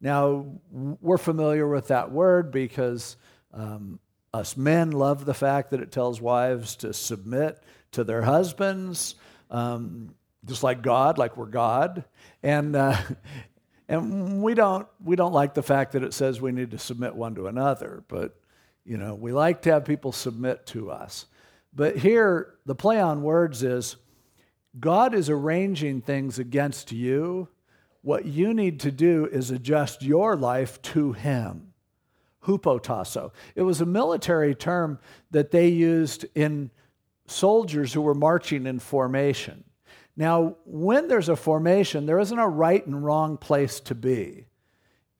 Now, 0.00 0.46
we're 0.70 1.18
familiar 1.18 1.68
with 1.68 1.88
that 1.88 2.10
word 2.10 2.50
because 2.50 3.16
um, 3.52 4.00
us 4.34 4.56
men 4.56 4.90
love 4.90 5.24
the 5.24 5.34
fact 5.34 5.70
that 5.70 5.80
it 5.80 5.92
tells 5.92 6.20
wives 6.20 6.76
to 6.76 6.92
submit 6.92 7.62
to 7.92 8.02
their 8.02 8.22
husbands, 8.22 9.14
um, 9.50 10.14
just 10.44 10.62
like 10.62 10.82
God, 10.82 11.18
like 11.18 11.36
we're 11.36 11.46
God. 11.46 12.04
And, 12.42 12.74
uh, 12.74 12.96
and 13.92 14.42
we, 14.42 14.54
don't, 14.54 14.86
we 15.04 15.16
don't 15.16 15.32
like 15.32 15.54
the 15.54 15.62
fact 15.62 15.92
that 15.92 16.02
it 16.02 16.14
says 16.14 16.40
we 16.40 16.52
need 16.52 16.70
to 16.70 16.78
submit 16.78 17.14
one 17.14 17.34
to 17.34 17.46
another, 17.46 18.04
but 18.08 18.34
you 18.84 18.96
know, 18.96 19.14
we 19.14 19.32
like 19.32 19.62
to 19.62 19.72
have 19.72 19.84
people 19.84 20.12
submit 20.12 20.66
to 20.66 20.90
us. 20.90 21.26
But 21.74 21.96
here, 21.96 22.54
the 22.66 22.74
play 22.74 23.00
on 23.00 23.22
words 23.22 23.62
is 23.62 23.96
God 24.80 25.14
is 25.14 25.28
arranging 25.28 26.00
things 26.00 26.38
against 26.38 26.90
you. 26.90 27.48
What 28.00 28.24
you 28.24 28.54
need 28.54 28.80
to 28.80 28.90
do 28.90 29.26
is 29.26 29.50
adjust 29.50 30.02
your 30.02 30.36
life 30.36 30.80
to 30.82 31.12
Him. 31.12 31.72
Hupotasso. 32.44 33.30
It 33.54 33.62
was 33.62 33.80
a 33.80 33.86
military 33.86 34.54
term 34.54 34.98
that 35.30 35.50
they 35.50 35.68
used 35.68 36.24
in 36.34 36.70
soldiers 37.26 37.92
who 37.92 38.00
were 38.00 38.14
marching 38.14 38.66
in 38.66 38.78
formation. 38.78 39.64
Now, 40.16 40.56
when 40.64 41.08
there's 41.08 41.28
a 41.28 41.36
formation, 41.36 42.06
there 42.06 42.18
isn't 42.18 42.38
a 42.38 42.48
right 42.48 42.86
and 42.86 43.04
wrong 43.04 43.36
place 43.38 43.80
to 43.80 43.94
be. 43.94 44.46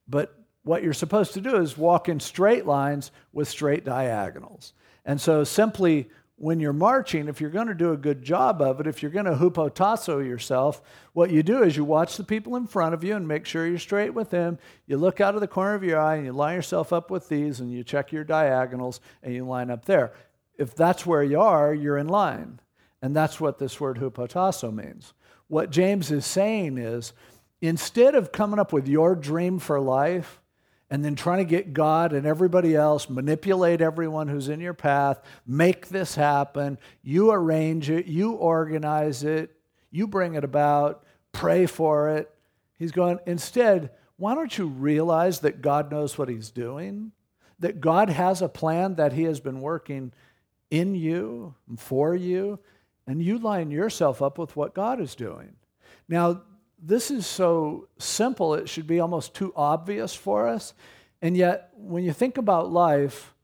But 0.06 0.36
what 0.64 0.82
you're 0.82 0.92
supposed 0.92 1.34
to 1.34 1.40
do 1.40 1.56
is 1.56 1.78
walk 1.78 2.08
in 2.08 2.20
straight 2.20 2.66
lines 2.66 3.10
with 3.32 3.48
straight 3.48 3.84
diagonals. 3.84 4.74
And 5.04 5.20
so 5.20 5.44
simply 5.44 6.08
when 6.36 6.60
you're 6.60 6.72
marching, 6.72 7.28
if 7.28 7.40
you're 7.40 7.50
going 7.50 7.68
to 7.68 7.74
do 7.74 7.92
a 7.92 7.96
good 7.96 8.22
job 8.22 8.60
of 8.60 8.80
it, 8.80 8.86
if 8.86 9.02
you're 9.02 9.12
going 9.12 9.26
to 9.26 9.36
hupotasso 9.36 10.26
yourself, 10.26 10.82
what 11.12 11.30
you 11.30 11.42
do 11.42 11.62
is 11.62 11.76
you 11.76 11.84
watch 11.84 12.16
the 12.16 12.24
people 12.24 12.56
in 12.56 12.66
front 12.66 12.94
of 12.94 13.04
you 13.04 13.14
and 13.14 13.26
make 13.26 13.46
sure 13.46 13.66
you're 13.66 13.78
straight 13.78 14.12
with 14.12 14.30
them. 14.30 14.58
You 14.86 14.96
look 14.96 15.20
out 15.20 15.34
of 15.34 15.40
the 15.40 15.46
corner 15.46 15.74
of 15.74 15.84
your 15.84 16.00
eye 16.00 16.16
and 16.16 16.26
you 16.26 16.32
line 16.32 16.56
yourself 16.56 16.92
up 16.92 17.10
with 17.10 17.28
these 17.28 17.60
and 17.60 17.70
you 17.70 17.84
check 17.84 18.12
your 18.12 18.24
diagonals 18.24 19.00
and 19.22 19.32
you 19.32 19.46
line 19.46 19.70
up 19.70 19.84
there. 19.84 20.12
If 20.58 20.74
that's 20.74 21.06
where 21.06 21.22
you 21.22 21.40
are, 21.40 21.72
you're 21.72 21.98
in 21.98 22.08
line. 22.08 22.60
And 23.02 23.14
that's 23.14 23.40
what 23.40 23.58
this 23.58 23.80
word 23.80 23.98
hupotasso 23.98 24.72
means. 24.72 25.12
What 25.48 25.70
James 25.70 26.10
is 26.10 26.24
saying 26.24 26.78
is 26.78 27.12
instead 27.60 28.14
of 28.14 28.32
coming 28.32 28.58
up 28.58 28.72
with 28.72 28.88
your 28.88 29.14
dream 29.14 29.58
for 29.58 29.80
life, 29.80 30.40
and 30.92 31.02
then 31.02 31.16
trying 31.16 31.38
to 31.38 31.44
get 31.46 31.72
God 31.72 32.12
and 32.12 32.26
everybody 32.26 32.76
else, 32.76 33.08
manipulate 33.08 33.80
everyone 33.80 34.28
who's 34.28 34.50
in 34.50 34.60
your 34.60 34.74
path, 34.74 35.22
make 35.46 35.88
this 35.88 36.16
happen. 36.16 36.76
You 37.02 37.30
arrange 37.30 37.88
it, 37.88 38.04
you 38.04 38.32
organize 38.32 39.24
it, 39.24 39.56
you 39.90 40.06
bring 40.06 40.34
it 40.34 40.44
about, 40.44 41.02
pray 41.32 41.64
for 41.64 42.10
it. 42.10 42.30
He's 42.78 42.92
going, 42.92 43.20
instead, 43.24 43.88
why 44.18 44.34
don't 44.34 44.58
you 44.58 44.66
realize 44.66 45.40
that 45.40 45.62
God 45.62 45.90
knows 45.90 46.18
what 46.18 46.28
He's 46.28 46.50
doing? 46.50 47.12
That 47.58 47.80
God 47.80 48.10
has 48.10 48.42
a 48.42 48.48
plan 48.50 48.96
that 48.96 49.14
He 49.14 49.22
has 49.22 49.40
been 49.40 49.62
working 49.62 50.12
in 50.70 50.94
you, 50.94 51.54
for 51.78 52.14
you, 52.14 52.58
and 53.06 53.22
you 53.22 53.38
line 53.38 53.70
yourself 53.70 54.22
up 54.22 54.38
with 54.38 54.56
what 54.56 54.74
God 54.74 55.00
is 55.00 55.14
doing. 55.14 55.54
Now, 56.08 56.42
this 56.78 57.10
is 57.10 57.26
so 57.26 57.88
simple, 57.98 58.54
it 58.54 58.68
should 58.68 58.86
be 58.86 59.00
almost 59.00 59.34
too 59.34 59.52
obvious 59.54 60.14
for 60.14 60.48
us. 60.48 60.74
And 61.20 61.36
yet, 61.36 61.70
when 61.76 62.02
you 62.02 62.12
think 62.12 62.36
about 62.36 62.72
life, 62.72 63.34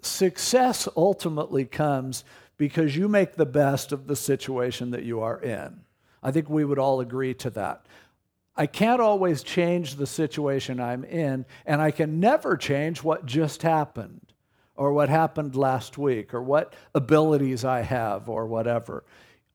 success 0.00 0.88
ultimately 0.96 1.64
comes 1.64 2.24
because 2.56 2.96
you 2.96 3.08
make 3.08 3.34
the 3.34 3.46
best 3.46 3.92
of 3.92 4.06
the 4.06 4.16
situation 4.16 4.90
that 4.92 5.04
you 5.04 5.20
are 5.20 5.40
in. 5.40 5.80
I 6.22 6.30
think 6.30 6.48
we 6.48 6.64
would 6.64 6.78
all 6.78 7.00
agree 7.00 7.34
to 7.34 7.50
that. 7.50 7.86
I 8.56 8.66
can't 8.66 9.00
always 9.00 9.44
change 9.44 9.94
the 9.94 10.06
situation 10.06 10.80
I'm 10.80 11.04
in, 11.04 11.46
and 11.64 11.80
I 11.80 11.92
can 11.92 12.18
never 12.18 12.56
change 12.56 13.04
what 13.04 13.24
just 13.24 13.62
happened, 13.62 14.27
or 14.78 14.92
what 14.92 15.08
happened 15.08 15.56
last 15.56 15.98
week, 15.98 16.32
or 16.32 16.40
what 16.40 16.72
abilities 16.94 17.64
I 17.64 17.80
have, 17.80 18.28
or 18.28 18.46
whatever. 18.46 19.04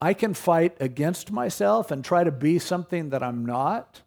I 0.02 0.14
can 0.14 0.34
fight 0.34 0.76
against 0.82 1.32
myself 1.32 1.90
and 1.90 2.04
try 2.04 2.26
to 2.26 2.32
be 2.32 2.60
something 2.60 3.12
that 3.12 3.24
I'm 3.24 3.46
not. 3.46 4.02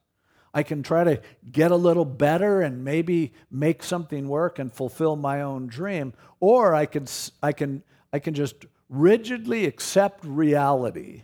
I 0.53 0.63
can 0.63 0.83
try 0.83 1.05
to 1.05 1.23
get 1.51 1.71
a 1.71 1.77
little 1.77 2.05
better 2.05 2.61
and 2.61 2.85
maybe 2.85 3.33
make 3.51 3.83
something 3.83 4.29
work 4.29 4.59
and 4.59 4.71
fulfill 4.71 5.17
my 5.17 5.41
own 5.41 5.69
dream. 5.69 6.13
Or 6.39 6.75
I 6.75 6.85
can, 6.85 7.07
I 7.43 7.53
can, 7.53 7.83
I 8.13 8.19
can 8.19 8.35
just 8.35 8.67
rigidly 8.91 9.65
accept 9.65 10.23
reality 10.23 11.23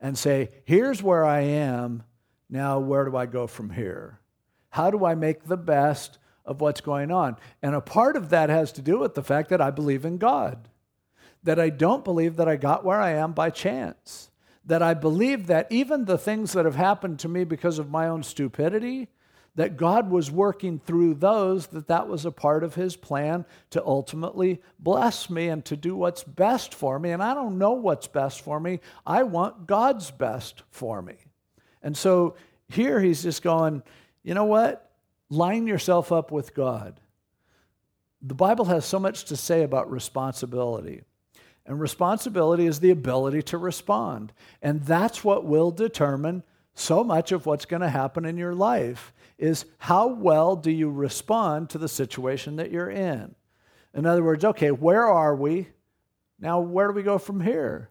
and 0.00 0.18
say, 0.18 0.50
here's 0.64 1.00
where 1.00 1.24
I 1.24 1.40
am. 1.42 2.02
Now, 2.50 2.80
where 2.80 3.04
do 3.04 3.16
I 3.16 3.26
go 3.26 3.46
from 3.46 3.70
here? 3.70 4.18
How 4.70 4.90
do 4.90 5.04
I 5.04 5.14
make 5.14 5.44
the 5.44 5.56
best 5.56 6.18
of 6.48 6.60
what's 6.60 6.80
going 6.80 7.12
on? 7.12 7.36
And 7.62 7.76
a 7.76 7.80
part 7.80 8.16
of 8.16 8.30
that 8.30 8.50
has 8.50 8.72
to 8.72 8.82
do 8.82 8.98
with 8.98 9.14
the 9.14 9.22
fact 9.22 9.50
that 9.50 9.60
I 9.60 9.70
believe 9.70 10.04
in 10.04 10.18
God 10.18 10.68
that 11.42 11.58
I 11.58 11.70
don't 11.70 12.04
believe 12.04 12.36
that 12.36 12.48
I 12.48 12.56
got 12.56 12.84
where 12.84 13.00
I 13.00 13.12
am 13.12 13.32
by 13.32 13.50
chance. 13.50 14.30
That 14.66 14.82
I 14.82 14.94
believe 14.94 15.46
that 15.46 15.66
even 15.70 16.04
the 16.04 16.18
things 16.18 16.52
that 16.52 16.64
have 16.64 16.74
happened 16.74 17.20
to 17.20 17.28
me 17.28 17.44
because 17.44 17.78
of 17.78 17.90
my 17.90 18.08
own 18.08 18.22
stupidity, 18.22 19.08
that 19.54 19.76
God 19.76 20.10
was 20.10 20.30
working 20.30 20.78
through 20.78 21.14
those, 21.14 21.68
that 21.68 21.88
that 21.88 22.06
was 22.06 22.24
a 22.24 22.30
part 22.30 22.62
of 22.62 22.74
his 22.74 22.96
plan 22.96 23.44
to 23.70 23.82
ultimately 23.84 24.60
bless 24.78 25.30
me 25.30 25.48
and 25.48 25.64
to 25.64 25.76
do 25.76 25.96
what's 25.96 26.22
best 26.22 26.74
for 26.74 26.98
me. 26.98 27.10
And 27.10 27.22
I 27.22 27.34
don't 27.34 27.58
know 27.58 27.72
what's 27.72 28.08
best 28.08 28.42
for 28.42 28.60
me. 28.60 28.80
I 29.06 29.22
want 29.22 29.66
God's 29.66 30.10
best 30.10 30.62
for 30.70 31.00
me. 31.00 31.14
And 31.82 31.96
so 31.96 32.36
here 32.68 33.00
he's 33.00 33.22
just 33.22 33.42
going, 33.42 33.82
you 34.22 34.34
know 34.34 34.44
what? 34.44 34.87
Line 35.30 35.66
yourself 35.66 36.12
up 36.12 36.30
with 36.30 36.54
God. 36.54 37.00
The 38.22 38.34
Bible 38.34 38.64
has 38.66 38.84
so 38.84 38.98
much 38.98 39.24
to 39.26 39.36
say 39.36 39.62
about 39.62 39.90
responsibility. 39.90 41.02
And 41.66 41.78
responsibility 41.78 42.66
is 42.66 42.80
the 42.80 42.90
ability 42.90 43.42
to 43.42 43.58
respond. 43.58 44.32
And 44.62 44.82
that's 44.82 45.22
what 45.22 45.44
will 45.44 45.70
determine 45.70 46.42
so 46.74 47.04
much 47.04 47.32
of 47.32 47.44
what's 47.44 47.66
going 47.66 47.82
to 47.82 47.88
happen 47.88 48.24
in 48.24 48.36
your 48.36 48.54
life 48.54 49.12
is 49.36 49.66
how 49.78 50.08
well 50.08 50.56
do 50.56 50.70
you 50.70 50.90
respond 50.90 51.70
to 51.70 51.78
the 51.78 51.88
situation 51.88 52.56
that 52.56 52.70
you're 52.70 52.90
in? 52.90 53.34
In 53.94 54.06
other 54.06 54.22
words, 54.22 54.44
okay, 54.44 54.70
where 54.70 55.06
are 55.06 55.34
we? 55.34 55.68
Now, 56.40 56.60
where 56.60 56.88
do 56.88 56.94
we 56.94 57.02
go 57.02 57.18
from 57.18 57.40
here? 57.40 57.90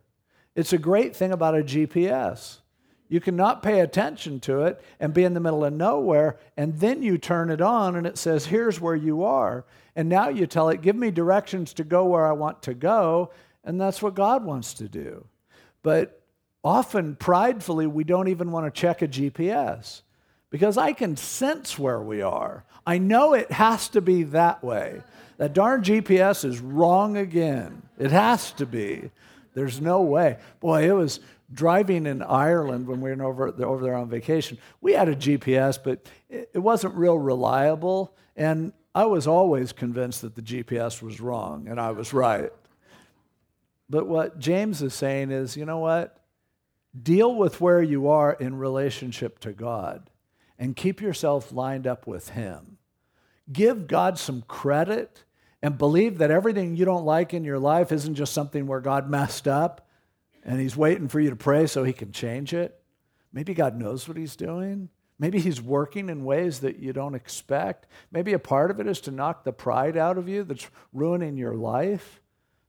It's 0.56 0.73
a 0.73 0.78
great 0.78 1.15
thing 1.15 1.32
about 1.32 1.58
a 1.58 1.63
GPS. 1.63 2.58
You 3.09 3.21
cannot 3.21 3.63
pay 3.63 3.79
attention 3.79 4.39
to 4.41 4.63
it 4.63 4.81
and 4.99 5.13
be 5.13 5.23
in 5.23 5.33
the 5.33 5.39
middle 5.39 5.63
of 5.63 5.73
nowhere, 5.73 6.37
and 6.57 6.79
then 6.79 7.01
you 7.01 7.17
turn 7.17 7.49
it 7.49 7.61
on 7.61 7.95
and 7.95 8.05
it 8.05 8.17
says, 8.17 8.47
Here's 8.47 8.81
where 8.81 8.95
you 8.95 9.23
are. 9.23 9.65
And 9.95 10.09
now 10.09 10.29
you 10.29 10.45
tell 10.45 10.69
it, 10.69 10.81
Give 10.81 10.95
me 10.95 11.11
directions 11.11 11.73
to 11.73 11.83
go 11.83 12.05
where 12.05 12.27
I 12.27 12.33
want 12.33 12.61
to 12.63 12.73
go. 12.73 13.31
And 13.63 13.79
that's 13.79 14.01
what 14.01 14.15
God 14.15 14.45
wants 14.45 14.73
to 14.75 14.87
do. 14.87 15.25
But 15.83 16.21
often, 16.63 17.15
pridefully, 17.15 17.87
we 17.87 18.03
don't 18.03 18.27
even 18.27 18.51
want 18.51 18.65
to 18.65 18.81
check 18.81 19.01
a 19.01 19.07
GPS 19.07 20.01
because 20.49 20.77
I 20.77 20.93
can 20.93 21.17
sense 21.17 21.77
where 21.77 22.01
we 22.01 22.21
are. 22.21 22.63
I 22.85 22.97
know 22.97 23.33
it 23.33 23.51
has 23.51 23.89
to 23.89 24.01
be 24.01 24.23
that 24.23 24.63
way. 24.63 25.01
That 25.37 25.53
darn 25.53 25.83
GPS 25.83 26.45
is 26.45 26.59
wrong 26.59 27.17
again. 27.17 27.83
It 27.99 28.11
has 28.11 28.51
to 28.53 28.65
be. 28.65 29.11
There's 29.53 29.81
no 29.81 30.01
way. 30.01 30.37
Boy, 30.59 30.89
it 30.89 30.93
was 30.93 31.19
driving 31.51 32.05
in 32.05 32.21
Ireland 32.21 32.88
when 32.88 33.01
we 33.01 33.13
were 33.13 33.23
over, 33.23 33.47
over 33.63 33.83
there 33.83 33.95
on 33.95 34.10
vacation, 34.10 34.57
we 34.81 34.93
had 34.93 35.07
a 35.07 35.15
GPS, 35.15 35.79
but 35.81 36.07
it 36.29 36.60
wasn't 36.60 36.95
real 36.95 37.17
reliable. 37.17 38.13
And 38.36 38.73
I 38.93 39.05
was 39.05 39.27
always 39.27 39.71
convinced 39.71 40.21
that 40.21 40.36
the 40.36 40.41
GPS 40.41 41.01
was 41.01 41.19
wrong, 41.21 41.67
and 41.67 41.79
I 41.79 41.91
was 41.91 42.13
right. 42.13 42.51
But 43.89 44.07
what 44.07 44.39
James 44.39 44.81
is 44.81 44.93
saying 44.93 45.31
is, 45.31 45.55
you 45.55 45.65
know 45.65 45.79
what? 45.79 46.19
Deal 46.99 47.33
with 47.33 47.62
where 47.62 47.81
you 47.81 48.10
are 48.10 48.33
in 48.33 48.57
relationship 48.57 49.39
to 49.39 49.53
God 49.53 50.10
and 50.60 50.75
keep 50.75 50.99
yourself 50.99 51.51
lined 51.51 51.88
up 51.88 52.07
with 52.07 52.29
Him. 52.29 52.77
Give 53.51 53.88
God 53.88 54.17
some 54.17 54.43
credit 54.47 55.23
and 55.62 55.77
believe 55.77 56.17
that 56.17 56.31
everything 56.31 56.75
you 56.75 56.86
don't 56.86 57.05
like 57.05 57.33
in 57.33 57.43
your 57.43 57.60
life 57.60 57.91
isn't 57.91 58.15
just 58.15 58.33
something 58.33 58.67
where 58.67 58.81
God 58.81 59.10
messed 59.10 59.47
up 59.47 59.87
and 60.47 60.60
He's 60.60 60.75
waiting 60.75 61.07
for 61.07 61.19
you 61.19 61.29
to 61.29 61.36
pray 61.36 61.67
so 61.67 61.83
He 61.83 61.93
can 61.93 62.12
change 62.12 62.53
it. 62.53 62.81
Maybe 63.31 63.53
God 63.53 63.77
knows 63.77 64.07
what 64.07 64.17
He's 64.17 64.36
doing. 64.36 64.89
Maybe 65.19 65.39
He's 65.39 65.62
working 65.62 66.10
in 66.10 66.25
ways 66.25 66.62
that 66.62 66.79
you 66.79 66.93
don't 66.93 67.13
expect. 67.13 67.86
Maybe 68.12 68.33
a 68.33 68.39
part 68.39 68.71
of 68.71 68.79
it 68.79 68.88
is 68.88 69.01
to 69.01 69.12
knock 69.12 69.43
the 69.43 69.53
pride 69.53 69.95
out 69.95 70.17
of 70.17 70.27
you 70.27 70.43
that's 70.43 70.67
ruining 70.91 71.38
your 71.38 71.53
life. 71.53 72.21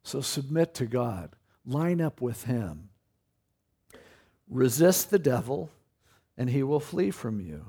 So 0.03 0.21
submit 0.21 0.75
to 0.75 0.87
God, 0.87 1.37
line 1.65 2.03
up 2.03 2.21
with 2.21 2.45
Him. 2.45 2.91
Resist 4.51 5.11
the 5.11 5.19
devil, 5.19 5.71
and 6.39 6.49
he 6.49 6.63
will 6.63 6.81
flee 6.81 7.11
from 7.11 7.41
you. 7.41 7.67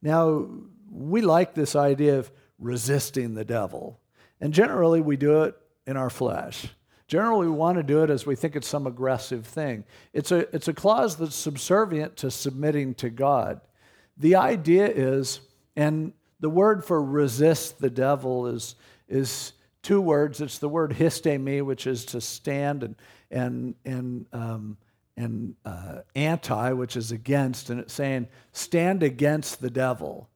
Now, 0.00 0.46
we 0.90 1.22
like 1.22 1.54
this 1.54 1.74
idea 1.74 2.18
of 2.18 2.30
resisting 2.58 3.34
the 3.34 3.44
devil. 3.44 3.98
And 4.40 4.52
generally, 4.52 5.00
we 5.00 5.16
do 5.16 5.42
it 5.42 5.56
in 5.86 5.96
our 5.96 6.10
flesh. 6.10 6.68
Generally, 7.08 7.46
we 7.46 7.54
want 7.54 7.78
to 7.78 7.82
do 7.82 8.02
it 8.02 8.10
as 8.10 8.26
we 8.26 8.36
think 8.36 8.54
it's 8.54 8.68
some 8.68 8.86
aggressive 8.86 9.46
thing. 9.46 9.84
It's 10.12 10.30
a, 10.30 10.54
it's 10.54 10.68
a 10.68 10.74
clause 10.74 11.16
that's 11.16 11.34
subservient 11.34 12.18
to 12.18 12.30
submitting 12.30 12.94
to 12.96 13.08
God. 13.08 13.62
The 14.18 14.36
idea 14.36 14.86
is, 14.86 15.40
and 15.74 16.12
the 16.40 16.50
word 16.50 16.84
for 16.84 17.02
resist 17.02 17.80
the 17.80 17.88
devil 17.88 18.46
is, 18.46 18.74
is 19.08 19.54
two 19.82 20.02
words. 20.02 20.42
It's 20.42 20.58
the 20.58 20.68
word 20.68 20.92
histemi, 20.92 21.64
which 21.64 21.86
is 21.86 22.04
to 22.06 22.20
stand, 22.20 22.82
and, 22.82 22.96
and, 23.30 23.74
and, 23.86 24.26
um, 24.34 24.76
and 25.16 25.54
uh, 25.64 26.00
anti, 26.14 26.72
which 26.72 26.94
is 26.94 27.10
against, 27.10 27.70
and 27.70 27.80
it's 27.80 27.94
saying 27.94 28.28
stand 28.52 29.02
against 29.02 29.62
the 29.62 29.70
devil. 29.70 30.28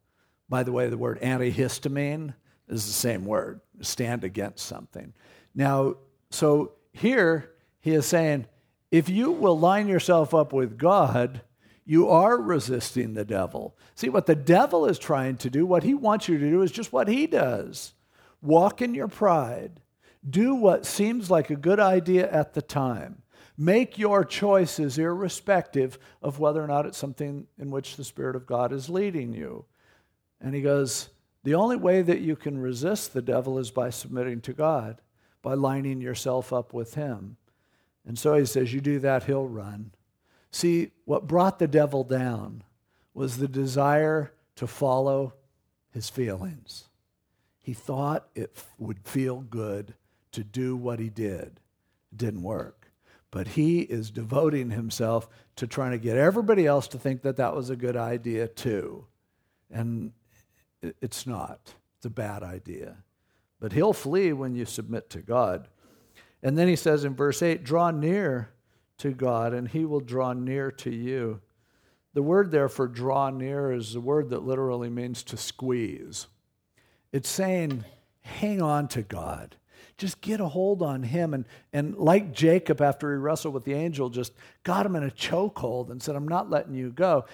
By 0.48 0.62
the 0.62 0.72
way, 0.72 0.88
the 0.88 0.96
word 0.96 1.20
antihistamine 1.20 2.34
is 2.68 2.86
the 2.86 2.92
same 2.92 3.26
word, 3.26 3.60
stand 3.82 4.24
against 4.24 4.66
something. 4.66 5.12
Now, 5.54 5.96
so 6.32 6.72
here 6.92 7.52
he 7.80 7.92
is 7.92 8.06
saying, 8.06 8.46
if 8.90 9.08
you 9.08 9.30
will 9.30 9.58
line 9.58 9.88
yourself 9.88 10.34
up 10.34 10.52
with 10.52 10.78
God, 10.78 11.42
you 11.84 12.08
are 12.08 12.40
resisting 12.40 13.14
the 13.14 13.24
devil. 13.24 13.76
See, 13.94 14.08
what 14.08 14.26
the 14.26 14.34
devil 14.34 14.86
is 14.86 14.98
trying 14.98 15.36
to 15.38 15.50
do, 15.50 15.66
what 15.66 15.82
he 15.82 15.94
wants 15.94 16.28
you 16.28 16.38
to 16.38 16.50
do, 16.50 16.62
is 16.62 16.70
just 16.70 16.92
what 16.92 17.08
he 17.08 17.26
does 17.26 17.94
walk 18.40 18.82
in 18.82 18.94
your 18.94 19.08
pride, 19.08 19.80
do 20.28 20.54
what 20.54 20.84
seems 20.84 21.30
like 21.30 21.48
a 21.50 21.56
good 21.56 21.80
idea 21.80 22.30
at 22.30 22.54
the 22.54 22.62
time. 22.62 23.22
Make 23.56 23.98
your 23.98 24.24
choices 24.24 24.98
irrespective 24.98 25.98
of 26.22 26.38
whether 26.38 26.62
or 26.62 26.66
not 26.66 26.86
it's 26.86 26.98
something 26.98 27.46
in 27.58 27.70
which 27.70 27.96
the 27.96 28.04
Spirit 28.04 28.34
of 28.34 28.46
God 28.46 28.72
is 28.72 28.88
leading 28.88 29.32
you. 29.32 29.64
And 30.40 30.54
he 30.54 30.60
goes, 30.60 31.10
the 31.44 31.54
only 31.54 31.76
way 31.76 32.02
that 32.02 32.20
you 32.20 32.36
can 32.36 32.58
resist 32.58 33.12
the 33.12 33.22
devil 33.22 33.58
is 33.58 33.70
by 33.70 33.90
submitting 33.90 34.40
to 34.42 34.52
God, 34.52 35.00
by 35.42 35.54
lining 35.54 36.00
yourself 36.00 36.52
up 36.52 36.72
with 36.72 36.94
Him. 36.94 37.36
And 38.06 38.18
so 38.18 38.34
he 38.34 38.46
says, 38.46 38.72
You 38.72 38.80
do 38.80 38.98
that, 39.00 39.24
he'll 39.24 39.46
run. 39.46 39.92
See, 40.50 40.90
what 41.04 41.26
brought 41.26 41.58
the 41.58 41.68
devil 41.68 42.04
down 42.04 42.62
was 43.14 43.36
the 43.36 43.48
desire 43.48 44.32
to 44.56 44.66
follow 44.66 45.34
his 45.90 46.10
feelings. 46.10 46.88
He 47.60 47.72
thought 47.72 48.28
it 48.34 48.56
would 48.78 48.98
feel 49.04 49.40
good 49.40 49.94
to 50.32 50.42
do 50.42 50.76
what 50.76 50.98
he 50.98 51.08
did. 51.08 51.60
It 52.10 52.16
didn't 52.16 52.42
work. 52.42 52.90
But 53.30 53.48
he 53.48 53.80
is 53.80 54.10
devoting 54.10 54.70
himself 54.70 55.28
to 55.56 55.66
trying 55.66 55.92
to 55.92 55.98
get 55.98 56.16
everybody 56.16 56.66
else 56.66 56.88
to 56.88 56.98
think 56.98 57.22
that 57.22 57.36
that 57.36 57.54
was 57.54 57.70
a 57.70 57.76
good 57.76 57.96
idea 57.96 58.48
too. 58.48 59.06
And 59.70 60.12
it's 60.82 61.26
not. 61.26 61.74
It's 61.96 62.06
a 62.06 62.10
bad 62.10 62.42
idea. 62.42 62.96
But 63.62 63.74
he'll 63.74 63.92
flee 63.92 64.32
when 64.32 64.56
you 64.56 64.64
submit 64.64 65.08
to 65.10 65.20
God. 65.20 65.68
And 66.42 66.58
then 66.58 66.66
he 66.66 66.74
says 66.74 67.04
in 67.04 67.14
verse 67.14 67.40
8, 67.42 67.62
draw 67.62 67.92
near 67.92 68.50
to 68.98 69.12
God, 69.12 69.54
and 69.54 69.68
he 69.68 69.84
will 69.84 70.00
draw 70.00 70.32
near 70.32 70.72
to 70.72 70.90
you. 70.90 71.40
The 72.12 72.24
word 72.24 72.50
there 72.50 72.68
for 72.68 72.88
draw 72.88 73.30
near 73.30 73.70
is 73.70 73.94
a 73.94 74.00
word 74.00 74.30
that 74.30 74.42
literally 74.42 74.90
means 74.90 75.22
to 75.22 75.36
squeeze. 75.36 76.26
It's 77.12 77.28
saying, 77.28 77.84
hang 78.22 78.60
on 78.60 78.88
to 78.88 79.02
God. 79.02 79.54
Just 79.96 80.20
get 80.20 80.40
a 80.40 80.48
hold 80.48 80.82
on 80.82 81.04
him. 81.04 81.32
And, 81.32 81.44
and 81.72 81.94
like 81.96 82.32
Jacob, 82.32 82.80
after 82.80 83.12
he 83.12 83.16
wrestled 83.16 83.54
with 83.54 83.62
the 83.62 83.74
angel, 83.74 84.10
just 84.10 84.32
got 84.64 84.84
him 84.84 84.96
in 84.96 85.04
a 85.04 85.10
chokehold 85.10 85.90
and 85.90 86.02
said, 86.02 86.16
I'm 86.16 86.26
not 86.26 86.50
letting 86.50 86.74
you 86.74 86.90
go. 86.90 87.26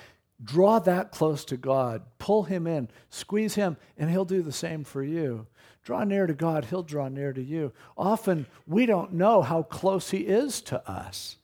Draw 0.44 0.80
that 0.80 1.10
close 1.10 1.46
to 1.46 1.56
God. 1.56 2.02
Pull 2.18 2.42
him 2.42 2.66
in. 2.66 2.90
Squeeze 3.08 3.54
him, 3.54 3.78
and 3.96 4.10
he'll 4.10 4.26
do 4.26 4.42
the 4.42 4.52
same 4.52 4.84
for 4.84 5.02
you. 5.02 5.46
Draw 5.88 6.04
near 6.04 6.26
to 6.26 6.34
God, 6.34 6.66
he'll 6.66 6.82
draw 6.82 7.08
near 7.08 7.32
to 7.32 7.42
you. 7.42 7.72
Often 7.96 8.44
we 8.66 8.84
don't 8.84 9.14
know 9.14 9.40
how 9.40 9.62
close 9.62 10.10
he 10.10 10.18
is 10.18 10.60
to 10.64 10.86
us. 10.86 11.36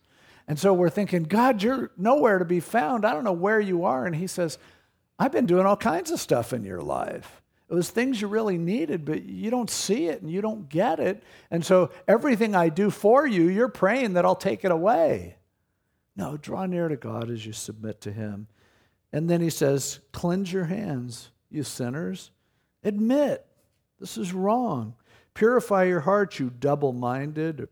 And 0.47 0.59
so 0.59 0.75
we're 0.75 0.91
thinking, 0.91 1.23
God, 1.23 1.63
you're 1.63 1.91
nowhere 1.97 2.39
to 2.39 2.45
be 2.45 2.61
found. 2.61 3.07
I 3.07 3.15
don't 3.15 3.25
know 3.25 3.33
where 3.33 3.59
you 3.59 3.87
are. 3.87 4.05
And 4.05 4.15
he 4.15 4.27
says, 4.27 4.59
I've 5.19 5.33
been 5.33 5.47
doing 5.47 5.65
all 5.65 5.79
kinds 5.79 6.11
of 6.11 6.21
stuff 6.21 6.53
in 6.53 6.63
your 6.63 6.83
life. 6.83 7.41
It 7.71 7.75
was 7.75 7.89
things 7.89 8.21
you 8.21 8.29
really 8.29 8.59
needed, 8.59 9.07
but 9.07 9.23
you 9.23 9.51
don't 9.51 9.71
see 9.71 10.09
it 10.09 10.21
and 10.21 10.31
you 10.31 10.43
don't 10.43 10.69
get 10.69 11.01
it. 11.01 11.23
And 11.51 11.65
so 11.65 11.91
everything 12.07 12.55
I 12.55 12.69
do 12.69 12.91
for 12.91 13.27
you, 13.27 13.49
you're 13.49 13.69
praying 13.69 14.13
that 14.13 14.27
I'll 14.27 14.37
take 14.37 14.63
it 14.63 14.71
away. 14.71 15.37
No, 16.17 16.37
draw 16.37 16.67
near 16.67 16.89
to 16.89 16.97
God 16.97 17.31
as 17.31 17.47
you 17.47 17.55
submit 17.55 18.03
to 18.03 18.13
him. 18.13 18.49
And 19.11 19.31
then 19.31 19.41
he 19.41 19.49
says, 19.49 20.01
Cleanse 20.13 20.53
your 20.53 20.67
hands, 20.67 21.31
you 21.49 21.63
sinners. 21.63 22.31
Admit 22.83 23.47
this 23.99 24.19
is 24.19 24.33
wrong. 24.33 24.95
Purify 25.35 25.85
your 25.85 26.01
heart, 26.01 26.39
you 26.39 26.51
double 26.51 26.93
minded. 26.93 27.69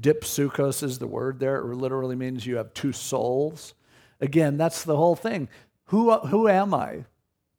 Dipsukos 0.00 0.82
is 0.82 0.98
the 0.98 1.06
word 1.06 1.40
there. 1.40 1.58
It 1.58 1.74
literally 1.74 2.16
means 2.16 2.46
you 2.46 2.56
have 2.56 2.72
two 2.72 2.92
souls. 2.92 3.74
Again, 4.20 4.56
that's 4.56 4.84
the 4.84 4.96
whole 4.96 5.16
thing. 5.16 5.48
Who, 5.86 6.12
who 6.18 6.48
am 6.48 6.72
I? 6.72 7.04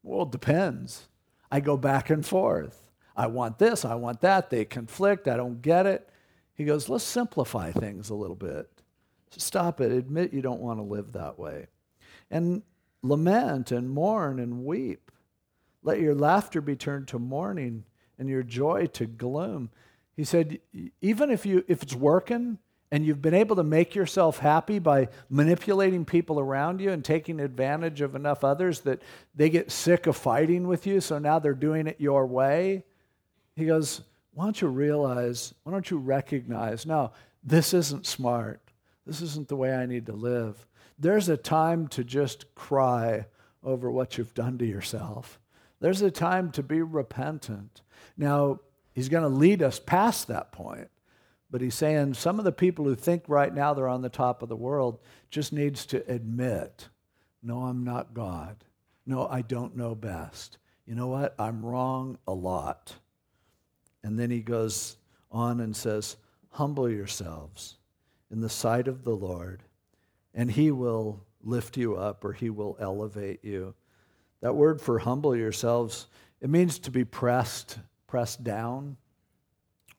Well, 0.04 0.24
it 0.24 0.32
depends. 0.32 1.08
I 1.52 1.60
go 1.60 1.78
back 1.78 2.10
and 2.10 2.26
forth. 2.26 2.90
I 3.16 3.28
want 3.28 3.60
this, 3.60 3.84
I 3.84 3.96
want 3.96 4.22
that. 4.22 4.50
They 4.50 4.66
conflict. 4.66 5.28
I 5.28 5.36
don't 5.36 5.62
get 5.62 5.86
it. 5.86 6.10
He 6.54 6.64
goes, 6.64 6.90
let's 6.90 7.04
simplify 7.04 7.72
things 7.72 8.10
a 8.10 8.16
little 8.16 8.36
bit. 8.36 8.70
Stop 9.38 9.82
it. 9.82 9.92
Admit 9.92 10.34
you 10.34 10.42
don't 10.42 10.62
want 10.62 10.80
to 10.80 10.84
live 10.84 11.12
that 11.12 11.38
way. 11.38 11.68
And 12.30 12.64
lament 13.04 13.72
and 13.72 13.90
mourn 13.90 14.40
and 14.40 14.66
weep. 14.66 15.12
Let 15.84 16.00
your 16.00 16.16
laughter 16.16 16.62
be 16.62 16.76
turned 16.76 17.08
to 17.10 17.20
mourning 17.20 17.86
and 18.18 18.30
your 18.30 18.44
joy 18.44 18.88
to 18.88 19.06
gloom. 19.06 19.70
He 20.16 20.24
said, 20.24 20.60
even 21.02 21.32
if, 21.32 21.46
you, 21.46 21.64
if 21.68 21.82
it's 21.84 21.96
working 21.96 22.58
and 22.92 23.06
you've 23.06 23.22
been 23.22 23.34
able 23.34 23.56
to 23.56 23.64
make 23.64 23.96
yourself 23.96 24.40
happy 24.40 24.78
by 24.78 25.08
manipulating 25.30 26.04
people 26.04 26.40
around 26.40 26.82
you 26.82 26.92
and 26.92 27.04
taking 27.04 27.40
advantage 27.40 28.02
of 28.02 28.16
enough 28.16 28.44
others 28.44 28.82
that 28.82 29.02
they 29.34 29.50
get 29.50 29.72
sick 29.72 30.08
of 30.08 30.18
fighting 30.18 30.68
with 30.68 30.86
you, 30.86 31.00
so 31.00 31.18
now 31.18 31.40
they're 31.40 31.54
doing 31.54 31.88
it 31.88 32.02
your 32.02 32.26
way. 32.26 32.84
He 33.56 33.66
goes, 33.66 34.02
Why 34.34 34.44
don't 34.44 34.62
you 34.62 34.68
realize, 34.68 35.54
why 35.64 35.72
don't 35.72 35.90
you 35.90 35.98
recognize, 35.98 36.86
no, 36.86 37.12
this 37.44 37.74
isn't 37.74 38.06
smart. 38.06 38.60
This 39.06 39.22
isn't 39.22 39.48
the 39.48 39.56
way 39.56 39.74
I 39.74 39.86
need 39.86 40.06
to 40.08 40.14
live. 40.14 40.68
There's 41.00 41.30
a 41.30 41.38
time 41.38 41.88
to 41.90 42.04
just 42.04 42.54
cry 42.54 43.26
over 43.64 43.90
what 43.90 44.18
you've 44.18 44.34
done 44.34 44.58
to 44.60 44.66
yourself. 44.66 45.40
There's 45.80 46.02
a 46.02 46.12
time 46.12 46.52
to 46.52 46.64
be 46.64 46.82
repentant. 46.82 47.82
Now, 48.18 48.60
he's 48.94 49.10
going 49.10 49.24
to 49.24 49.30
lead 49.30 49.62
us 49.62 49.80
past 49.80 50.28
that 50.28 50.52
point, 50.52 50.90
but 51.50 51.62
he's 51.62 51.76
saying 51.76 52.14
some 52.14 52.40
of 52.40 52.46
the 52.46 52.52
people 52.52 52.86
who 52.86 52.96
think 52.96 53.24
right 53.28 53.54
now 53.54 53.74
they're 53.74 53.88
on 53.88 54.02
the 54.02 54.10
top 54.10 54.42
of 54.42 54.50
the 54.50 54.56
world 54.56 55.00
just 55.30 55.54
needs 55.54 55.86
to 55.88 56.10
admit, 56.12 56.90
no, 57.44 57.64
I'm 57.64 57.84
not 57.84 58.14
God. 58.14 58.64
No, 59.06 59.28
I 59.28 59.42
don't 59.42 59.76
know 59.76 59.96
best. 59.96 60.58
You 60.86 60.96
know 60.96 61.08
what? 61.08 61.36
I'm 61.40 61.66
wrong 61.66 62.18
a 62.28 62.34
lot. 62.34 62.94
And 64.04 64.18
then 64.18 64.30
he 64.30 64.42
goes 64.42 64.98
on 65.32 65.60
and 65.60 65.76
says, 65.76 66.18
Humble 66.52 66.90
yourselves 66.90 67.78
in 68.30 68.42
the 68.42 68.50
sight 68.50 68.88
of 68.88 69.04
the 69.04 69.16
Lord, 69.16 69.64
and 70.34 70.52
he 70.52 70.72
will 70.72 71.24
lift 71.44 71.78
you 71.78 71.96
up 71.96 72.24
or 72.24 72.34
he 72.34 72.50
will 72.50 72.78
elevate 72.80 73.44
you. 73.44 73.74
That 74.42 74.56
word 74.56 74.82
for 74.82 75.00
humble 75.00 75.36
yourselves, 75.36 76.08
it 76.40 76.50
means 76.50 76.80
to 76.80 76.92
be 76.92 77.06
pressed, 77.06 77.80
pressed 78.12 78.44
down. 78.44 78.98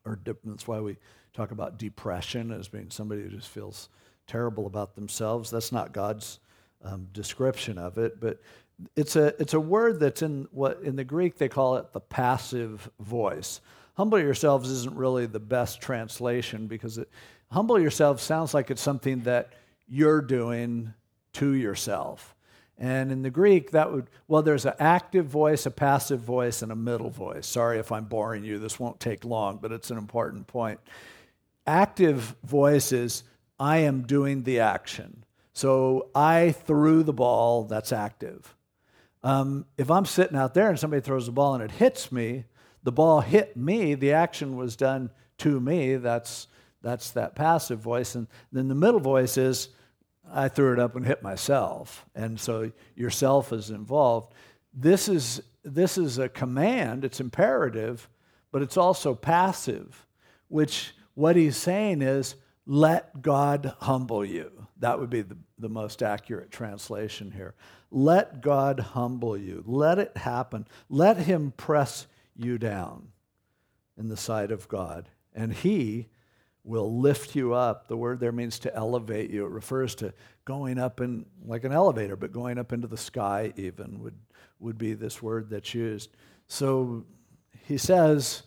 Or 0.05 0.19
that's 0.45 0.69
why 0.69 0.81
we 0.81 0.99
talk 1.33 1.51
about 1.51 1.79
depression 1.79 2.53
as 2.53 2.69
being 2.69 2.91
somebody 2.91 3.23
who 3.23 3.31
just 3.31 3.49
feels 3.49 3.89
terrible 4.27 4.67
about 4.67 4.95
themselves. 4.95 5.51
That's 5.51 5.73
not 5.73 5.95
God's 5.95 6.39
um, 6.85 7.09
description 7.15 7.79
of 7.79 7.97
it, 7.97 8.21
but 8.21 8.39
it's 8.97 9.17
a, 9.17 9.35
it's 9.41 9.55
a 9.55 9.61
word 9.61 9.99
that's 9.99 10.21
in 10.21 10.47
what 10.51 10.83
in 10.83 10.95
the 10.95 11.05
Greek 11.05 11.39
they 11.39 11.49
call 11.49 11.77
it 11.77 11.91
the 11.95 12.01
passive 12.01 12.91
voice. 13.01 13.63
Humble 13.95 14.19
yourselves 14.19 14.71
isn't 14.71 14.95
really 14.95 15.25
the 15.25 15.41
best 15.41 15.81
translation 15.81 16.67
because 16.67 16.99
it, 16.99 17.09
humble 17.51 17.81
yourself 17.81 18.21
sounds 18.21 18.53
like 18.53 18.71
it's 18.71 18.83
something 18.83 19.21
that 19.23 19.55
you're 19.89 20.21
doing 20.21 20.93
to 21.35 21.53
yourself. 21.53 22.35
And 22.83 23.13
in 23.13 23.23
the 23.23 23.31
Greek, 23.31 23.71
that 23.71 23.93
would, 23.93 24.11
well, 24.27 24.43
there's 24.43 24.67
an 24.67 24.75
active 24.81 25.27
voice, 25.27 25.67
a 25.67 25.71
passive 25.71 26.19
voice, 26.19 26.63
and 26.63 26.73
a 26.73 26.77
middle 26.77 27.11
voice. 27.11 27.47
Sorry 27.47 27.79
if 27.79 27.93
I'm 27.93 28.07
boring 28.07 28.43
you. 28.43 28.59
This 28.59 28.81
won't 28.81 28.99
take 28.99 29.25
long, 29.25 29.61
but 29.63 29.71
it's 29.71 29.93
an 29.93 29.99
important 29.99 30.49
point. 30.49 30.81
Active 31.65 32.35
voice 32.43 32.91
is, 32.91 33.23
I 33.61 33.79
am 33.79 34.03
doing 34.03 34.43
the 34.43 34.59
action. 34.59 35.23
So 35.53 36.09
I 36.13 36.51
threw 36.51 37.05
the 37.05 37.13
ball, 37.13 37.63
that's 37.63 37.93
active. 37.93 38.53
Um, 39.23 39.65
if 39.79 39.89
I'm 39.89 40.05
sitting 40.05 40.37
out 40.37 40.53
there 40.53 40.69
and 40.69 40.77
somebody 40.77 41.03
throws 41.03 41.27
the 41.27 41.33
ball 41.33 41.55
and 41.55 41.63
it 41.63 41.71
hits 41.71 42.11
me, 42.11 42.47
the 42.83 42.91
ball 42.91 43.21
hit 43.21 43.57
me, 43.57 43.95
the 43.95 44.15
action 44.15 44.57
was 44.57 44.75
done 44.75 45.11
to 45.39 45.61
me, 45.61 45.95
that's, 45.95 46.49
that's 46.83 47.13
that 47.13 47.37
passive 47.37 47.79
voice. 47.79 48.17
And 48.17 48.27
then 48.51 48.67
the 48.67 48.75
middle 48.75 48.99
voice 48.99 49.37
is, 49.39 49.69
I 50.31 50.49
threw 50.49 50.73
it 50.73 50.79
up 50.79 50.97
and 50.97 51.07
hit 51.07 51.23
myself. 51.23 52.07
And 52.15 52.39
so 52.39 52.73
yourself 52.95 53.53
is 53.53 53.71
involved. 53.71 54.35
This 54.73 55.09
is, 55.09 55.43
this 55.65 55.99
is 55.99 56.19
a 56.19 56.29
command, 56.29 57.05
it's 57.05 57.21
imperative, 57.21 58.09
but 58.51 58.63
it's 58.63 58.77
also 58.77 59.15
passive, 59.15 60.07
which 60.49 60.95
what 61.15 61.37
he's 61.37 61.57
saying 61.57 62.03
is, 62.03 62.37
let 62.67 63.23
God 63.23 63.75
humble 63.81 64.25
you. 64.25 64.67
That 64.79 65.01
would 65.01 65.11
be 65.11 65.23
the, 65.23 65.37
the 65.59 65.69
most 65.69 66.03
accurate 66.03 66.51
translation 66.51 67.33
here. 67.33 67.55
Let 67.91 68.41
God 68.41 68.81
humble 68.81 69.37
you. 69.37 69.63
Let 69.67 69.99
it 69.99 70.17
happen. 70.17 70.67
Let 70.89 71.19
Him 71.19 71.53
press 71.57 72.07
you 72.35 72.59
down 72.59 73.09
in 73.99 74.09
the 74.09 74.17
sight 74.17 74.51
of 74.51 74.69
God. 74.69 75.09
And 75.35 75.53
He 75.53 76.09
will 76.65 77.01
lift 77.01 77.35
you 77.35 77.55
up. 77.55 77.89
The 77.89 77.97
word 77.97 78.21
there 78.21 78.33
means 78.33 78.59
to 78.61 78.75
elevate 78.75 79.31
you. 79.31 79.45
It 79.45 79.51
refers 79.51 79.95
to 79.97 80.15
going 80.45 80.79
up 80.79 81.01
in 81.01 81.27
like 81.45 81.65
an 81.65 81.73
elevator, 81.73 82.17
but 82.17 82.33
going 82.33 82.59
up 82.59 82.73
into 82.73 82.87
the 82.87 82.97
sky 82.97 83.53
even 83.57 84.01
would, 84.01 84.17
would 84.61 84.79
be 84.79 84.95
this 84.95 85.23
word 85.23 85.51
that's 85.51 85.75
used. 85.75 86.11
So 86.47 87.05
he 87.67 87.79
says 87.79 88.43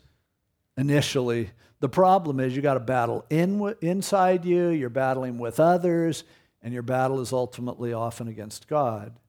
initially, 0.78 1.52
the 1.80 1.90
problem 1.90 2.40
is 2.40 2.56
you 2.56 2.62
got 2.62 2.76
to 2.76 2.80
battle 2.80 3.26
in, 3.30 3.76
inside 3.82 4.46
you, 4.46 4.70
you're 4.70 4.90
battling 4.90 5.38
with 5.38 5.60
others, 5.60 6.24
and 6.62 6.74
your 6.74 6.84
battle 6.84 7.20
is 7.20 7.34
ultimately 7.34 7.94
often 7.94 8.28
against 8.28 8.68
God. 8.68 9.20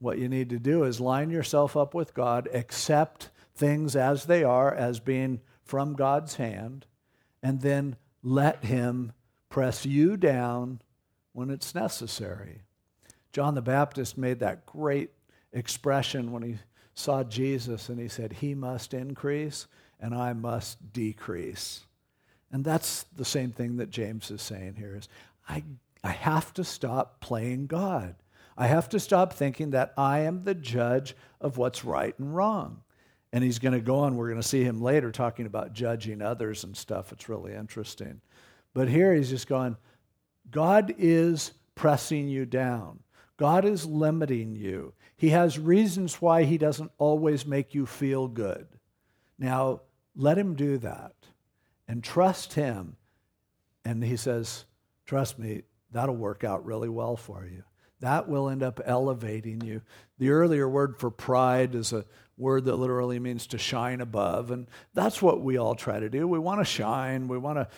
What 0.00 0.18
you 0.18 0.28
need 0.28 0.50
to 0.50 0.58
do 0.58 0.84
is 0.84 1.00
line 1.00 1.30
yourself 1.30 1.76
up 1.76 1.94
with 1.94 2.14
God, 2.14 2.48
accept 2.52 3.30
things 3.54 3.96
as 3.96 4.26
they 4.26 4.44
are, 4.44 4.72
as 4.72 5.00
being 5.00 5.40
from 5.64 5.94
God's 5.94 6.36
hand, 6.36 6.86
and 7.42 7.60
then 7.60 7.96
let 8.22 8.64
him 8.64 9.12
press 9.48 9.86
you 9.86 10.16
down 10.16 10.80
when 11.32 11.50
it's 11.50 11.74
necessary. 11.74 12.62
John 13.32 13.54
the 13.54 13.62
Baptist 13.62 14.18
made 14.18 14.40
that 14.40 14.66
great 14.66 15.10
expression 15.52 16.32
when 16.32 16.42
he 16.42 16.58
saw 16.94 17.22
Jesus 17.22 17.88
and 17.88 17.98
he 17.98 18.08
said, 18.08 18.32
He 18.34 18.54
must 18.54 18.94
increase 18.94 19.66
and 20.00 20.14
I 20.14 20.32
must 20.32 20.92
decrease. 20.92 21.80
And 22.50 22.64
that's 22.64 23.04
the 23.14 23.24
same 23.24 23.52
thing 23.52 23.76
that 23.76 23.90
James 23.90 24.30
is 24.30 24.42
saying 24.42 24.74
here 24.76 24.96
is 24.96 25.08
I, 25.48 25.62
I 26.02 26.10
have 26.10 26.52
to 26.54 26.64
stop 26.64 27.20
playing 27.20 27.66
God. 27.66 28.14
I 28.56 28.66
have 28.66 28.88
to 28.90 29.00
stop 29.00 29.32
thinking 29.32 29.70
that 29.70 29.92
I 29.96 30.20
am 30.20 30.42
the 30.42 30.54
judge 30.54 31.14
of 31.40 31.58
what's 31.58 31.84
right 31.84 32.18
and 32.18 32.34
wrong. 32.34 32.82
And 33.32 33.44
he's 33.44 33.58
going 33.58 33.74
to 33.74 33.80
go 33.80 34.00
on. 34.00 34.16
We're 34.16 34.30
going 34.30 34.40
to 34.40 34.46
see 34.46 34.64
him 34.64 34.80
later 34.80 35.12
talking 35.12 35.46
about 35.46 35.74
judging 35.74 36.22
others 36.22 36.64
and 36.64 36.76
stuff. 36.76 37.12
It's 37.12 37.28
really 37.28 37.54
interesting. 37.54 38.20
But 38.72 38.88
here 38.88 39.14
he's 39.14 39.30
just 39.30 39.48
going, 39.48 39.76
God 40.50 40.94
is 40.98 41.52
pressing 41.74 42.28
you 42.28 42.46
down. 42.46 43.00
God 43.36 43.64
is 43.64 43.86
limiting 43.86 44.56
you. 44.56 44.94
He 45.16 45.30
has 45.30 45.58
reasons 45.58 46.20
why 46.20 46.44
he 46.44 46.58
doesn't 46.58 46.90
always 46.98 47.46
make 47.46 47.74
you 47.74 47.86
feel 47.86 48.28
good. 48.28 48.66
Now, 49.38 49.82
let 50.16 50.38
him 50.38 50.54
do 50.54 50.78
that 50.78 51.14
and 51.86 52.02
trust 52.02 52.54
him. 52.54 52.96
And 53.84 54.02
he 54.02 54.16
says, 54.16 54.64
Trust 55.06 55.38
me, 55.38 55.62
that'll 55.90 56.16
work 56.16 56.44
out 56.44 56.66
really 56.66 56.88
well 56.88 57.16
for 57.16 57.46
you. 57.46 57.62
That 58.00 58.28
will 58.28 58.48
end 58.48 58.62
up 58.62 58.80
elevating 58.84 59.60
you. 59.62 59.82
The 60.18 60.30
earlier 60.30 60.68
word 60.68 60.98
for 60.98 61.10
pride 61.10 61.74
is 61.74 61.92
a 61.92 62.04
word 62.38 62.64
that 62.66 62.76
literally 62.76 63.18
means 63.18 63.48
to 63.48 63.58
shine 63.58 64.00
above. 64.00 64.50
And 64.50 64.68
that's 64.94 65.20
what 65.20 65.42
we 65.42 65.58
all 65.58 65.74
try 65.74 65.98
to 65.98 66.08
do. 66.08 66.26
We 66.26 66.38
want 66.38 66.60
to 66.60 66.64
shine. 66.64 67.26
We 67.26 67.36
want 67.36 67.58
to, 67.58 67.68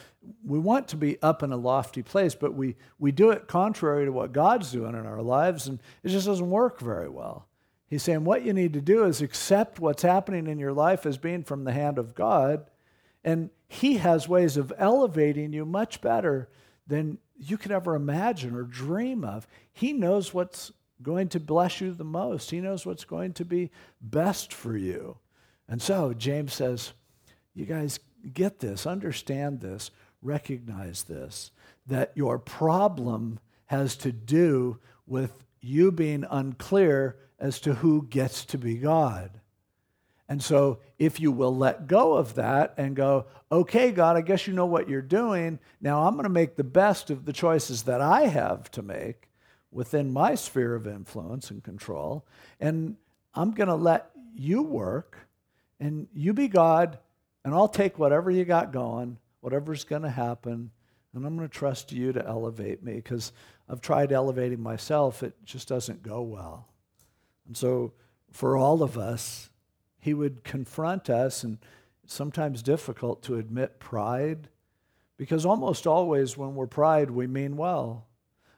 we 0.44 0.58
want 0.58 0.88
to 0.88 0.96
be 0.96 1.20
up 1.22 1.42
in 1.42 1.52
a 1.52 1.56
lofty 1.56 2.02
place, 2.02 2.34
but 2.34 2.54
we, 2.54 2.76
we 2.98 3.10
do 3.10 3.30
it 3.30 3.48
contrary 3.48 4.04
to 4.04 4.12
what 4.12 4.32
God's 4.32 4.70
doing 4.70 4.94
in 4.94 5.06
our 5.06 5.22
lives, 5.22 5.66
and 5.66 5.80
it 6.02 6.10
just 6.10 6.26
doesn't 6.26 6.50
work 6.50 6.80
very 6.80 7.08
well. 7.08 7.46
He's 7.88 8.02
saying 8.02 8.24
what 8.24 8.44
you 8.44 8.52
need 8.52 8.74
to 8.74 8.80
do 8.80 9.04
is 9.04 9.20
accept 9.20 9.80
what's 9.80 10.02
happening 10.02 10.46
in 10.46 10.58
your 10.58 10.72
life 10.72 11.06
as 11.06 11.18
being 11.18 11.42
from 11.42 11.64
the 11.64 11.72
hand 11.72 11.98
of 11.98 12.14
God, 12.14 12.70
and 13.24 13.50
He 13.66 13.96
has 13.96 14.28
ways 14.28 14.56
of 14.56 14.72
elevating 14.78 15.52
you 15.52 15.64
much 15.64 16.00
better 16.00 16.48
than 16.90 17.18
you 17.38 17.56
could 17.56 17.72
ever 17.72 17.94
imagine 17.94 18.54
or 18.54 18.64
dream 18.64 19.24
of. 19.24 19.46
He 19.72 19.94
knows 19.94 20.34
what's 20.34 20.72
going 21.02 21.28
to 21.28 21.40
bless 21.40 21.80
you 21.80 21.94
the 21.94 22.04
most. 22.04 22.50
He 22.50 22.60
knows 22.60 22.84
what's 22.84 23.04
going 23.04 23.32
to 23.34 23.44
be 23.44 23.70
best 24.00 24.52
for 24.52 24.76
you. 24.76 25.16
And 25.68 25.80
so 25.80 26.12
James 26.12 26.52
says, 26.52 26.92
You 27.54 27.64
guys 27.64 28.00
get 28.34 28.58
this, 28.58 28.86
understand 28.86 29.60
this, 29.60 29.90
recognize 30.20 31.04
this, 31.04 31.52
that 31.86 32.12
your 32.14 32.38
problem 32.38 33.38
has 33.66 33.96
to 33.96 34.12
do 34.12 34.78
with 35.06 35.44
you 35.60 35.92
being 35.92 36.26
unclear 36.28 37.16
as 37.38 37.60
to 37.60 37.74
who 37.74 38.06
gets 38.10 38.44
to 38.46 38.58
be 38.58 38.76
God. 38.76 39.39
And 40.30 40.42
so, 40.42 40.78
if 40.96 41.18
you 41.18 41.32
will 41.32 41.54
let 41.54 41.88
go 41.88 42.14
of 42.14 42.36
that 42.36 42.74
and 42.76 42.94
go, 42.94 43.26
okay, 43.50 43.90
God, 43.90 44.16
I 44.16 44.20
guess 44.20 44.46
you 44.46 44.54
know 44.54 44.64
what 44.64 44.88
you're 44.88 45.02
doing. 45.02 45.58
Now 45.80 46.06
I'm 46.06 46.14
going 46.14 46.22
to 46.22 46.30
make 46.30 46.54
the 46.54 46.62
best 46.62 47.10
of 47.10 47.24
the 47.24 47.32
choices 47.32 47.82
that 47.82 48.00
I 48.00 48.28
have 48.28 48.70
to 48.72 48.82
make 48.82 49.28
within 49.72 50.12
my 50.12 50.36
sphere 50.36 50.76
of 50.76 50.86
influence 50.86 51.50
and 51.50 51.64
control. 51.64 52.24
And 52.60 52.96
I'm 53.34 53.50
going 53.50 53.68
to 53.68 53.74
let 53.74 54.12
you 54.36 54.62
work 54.62 55.18
and 55.80 56.06
you 56.14 56.32
be 56.32 56.46
God, 56.46 56.98
and 57.44 57.52
I'll 57.52 57.66
take 57.66 57.98
whatever 57.98 58.30
you 58.30 58.44
got 58.44 58.72
going, 58.72 59.18
whatever's 59.40 59.82
going 59.82 60.02
to 60.02 60.10
happen, 60.10 60.70
and 61.12 61.26
I'm 61.26 61.36
going 61.36 61.48
to 61.48 61.52
trust 61.52 61.90
you 61.90 62.12
to 62.12 62.24
elevate 62.24 62.84
me 62.84 62.94
because 62.94 63.32
I've 63.68 63.80
tried 63.80 64.12
elevating 64.12 64.62
myself. 64.62 65.24
It 65.24 65.34
just 65.44 65.66
doesn't 65.66 66.04
go 66.04 66.22
well. 66.22 66.68
And 67.48 67.56
so, 67.56 67.94
for 68.30 68.56
all 68.56 68.84
of 68.84 68.96
us, 68.96 69.49
he 70.00 70.14
would 70.14 70.44
confront 70.44 71.08
us, 71.10 71.44
and 71.44 71.58
sometimes 72.06 72.62
difficult 72.62 73.22
to 73.22 73.36
admit 73.36 73.78
pride 73.78 74.48
because 75.16 75.44
almost 75.44 75.86
always 75.86 76.36
when 76.36 76.54
we're 76.54 76.66
pride, 76.66 77.10
we 77.10 77.26
mean 77.26 77.58
well. 77.58 78.06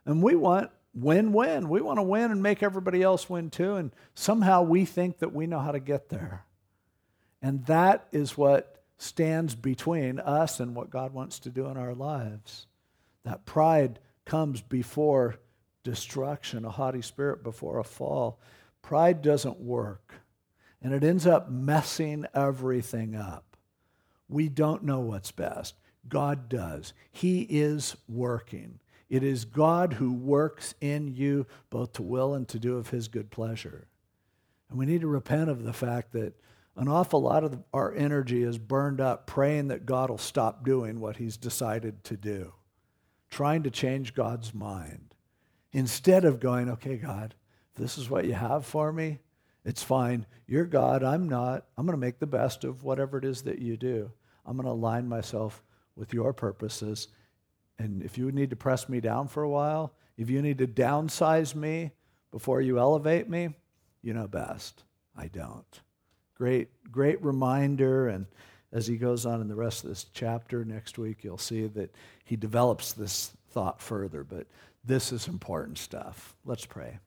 And 0.07 0.23
we 0.23 0.37
want 0.37 0.71
win 0.95 1.33
win. 1.33 1.69
We 1.69 1.81
want 1.81 1.99
to 1.99 2.05
win 2.05 2.31
and 2.31 2.43
make 2.43 2.63
everybody 2.63 3.03
else 3.03 3.29
win 3.29 3.51
too. 3.51 3.75
And 3.75 3.93
somehow 4.15 4.63
we 4.63 4.85
think 4.85 5.19
that 5.19 5.35
we 5.35 5.47
know 5.47 5.59
how 5.59 5.73
to 5.73 5.81
get 5.81 6.09
there. 6.09 6.45
And 7.43 7.67
that 7.67 8.07
is 8.13 8.37
what 8.39 8.85
stands 8.99 9.57
between 9.57 10.21
us 10.21 10.61
and 10.61 10.77
what 10.77 10.91
God 10.91 11.13
wants 11.13 11.41
to 11.41 11.51
do 11.51 11.67
in 11.67 11.77
our 11.77 11.95
lives. 11.95 12.69
That 13.25 13.45
pride 13.45 13.99
comes 14.25 14.61
before 14.61 15.41
destruction, 15.83 16.65
a 16.65 16.71
haughty 16.71 17.03
spirit 17.03 17.43
before 17.43 17.79
a 17.79 17.85
fall. 17.85 18.39
Pride 18.83 19.21
doesn't 19.23 19.59
work, 19.59 20.15
and 20.83 20.93
it 20.93 21.05
ends 21.05 21.27
up 21.27 21.51
messing 21.51 22.27
everything 22.35 23.15
up. 23.15 23.57
We 24.29 24.49
don't 24.49 24.83
know 24.83 25.01
what's 25.01 25.31
best. 25.31 25.75
God 26.09 26.49
does. 26.49 26.93
He 27.11 27.43
is 27.43 27.97
working. 28.09 28.81
It 29.09 29.23
is 29.23 29.45
God 29.45 29.95
who 29.95 30.13
works 30.13 30.75
in 30.81 31.15
you 31.15 31.47
both 31.71 31.93
to 31.95 32.03
will 32.03 32.35
and 32.35 32.49
to 32.49 32.59
do 32.59 32.79
of 32.79 32.91
his 32.91 33.09
good 33.09 33.31
pleasure. 33.31 33.87
And 34.71 34.79
we 34.79 34.87
need 34.87 35.03
to 35.03 35.07
repent 35.07 35.51
of 35.51 35.63
the 35.63 35.73
fact 35.73 36.13
that 36.13 36.35
an 36.77 36.89
awful 36.89 37.21
lot 37.21 37.45
of 37.45 37.63
our 37.75 37.95
energy 37.95 38.43
is 38.43 38.57
burned 38.57 39.01
up 39.01 39.27
praying 39.27 39.69
that 39.69 39.85
God 39.85 40.09
will 40.09 40.19
stop 40.19 40.65
doing 40.65 40.99
what 40.99 41.19
he's 41.19 41.37
decided 41.37 42.03
to 42.05 42.17
do, 42.17 42.55
trying 43.31 43.63
to 43.65 43.71
change 43.71 44.15
God's 44.15 44.55
mind. 44.55 45.15
Instead 45.73 46.25
of 46.25 46.41
going, 46.41 46.71
okay, 46.71 46.97
God, 46.97 47.35
this 47.75 47.99
is 47.99 48.09
what 48.09 48.25
you 48.25 48.33
have 48.33 48.65
for 48.65 48.93
me, 48.93 49.19
it's 49.65 49.83
fine. 49.83 50.27
You're 50.46 50.65
God, 50.67 51.02
I'm 51.04 51.29
not. 51.29 51.67
I'm 51.77 51.87
going 51.87 51.98
to 51.98 52.06
make 52.06 52.19
the 52.19 52.27
best 52.27 52.65
of 52.65 52.83
whatever 52.83 53.19
it 53.19 53.25
is 53.25 53.42
that 53.42 53.60
you 53.60 53.77
do. 53.77 54.10
I'm 54.44 54.56
going 54.56 54.67
to 54.67 54.73
align 54.73 55.08
myself 55.08 55.63
with 55.96 56.13
your 56.13 56.33
purposes 56.33 57.08
And 57.79 58.02
if 58.02 58.17
you 58.19 58.31
need 58.33 58.50
to 58.50 58.56
press 58.56 58.88
me 58.88 59.00
down 59.00 59.29
for 59.29 59.42
a 59.42 59.48
while, 59.48 59.94
if 60.17 60.31
you 60.31 60.42
need 60.42 60.58
to 60.58 60.67
downsize 60.67 61.54
me 61.54 61.90
before 62.31 62.60
you 62.60 62.79
elevate 62.79 63.29
me, 63.29 63.50
you 64.02 64.15
know 64.15 64.29
best. 64.29 64.85
I 65.17 65.29
don't. 65.29 65.81
Great, 66.37 66.69
great 66.90 67.23
reminder. 67.23 68.08
And 68.08 68.27
as 68.73 68.87
he 68.87 68.96
goes 68.96 69.27
on 69.27 69.40
in 69.40 69.48
the 69.48 69.54
rest 69.54 69.85
of 69.85 69.90
this 69.90 70.06
chapter 70.15 70.65
next 70.65 70.98
week, 70.98 71.25
you'll 71.25 71.38
see 71.38 71.67
that 71.69 71.94
he 72.25 72.37
develops 72.37 72.92
this 72.92 73.33
thought 73.50 73.81
further. 73.81 74.25
But 74.25 74.46
this 74.85 75.13
is 75.13 75.29
important 75.29 75.79
stuff. 75.79 76.35
Let's 76.44 76.67
pray. 76.67 76.98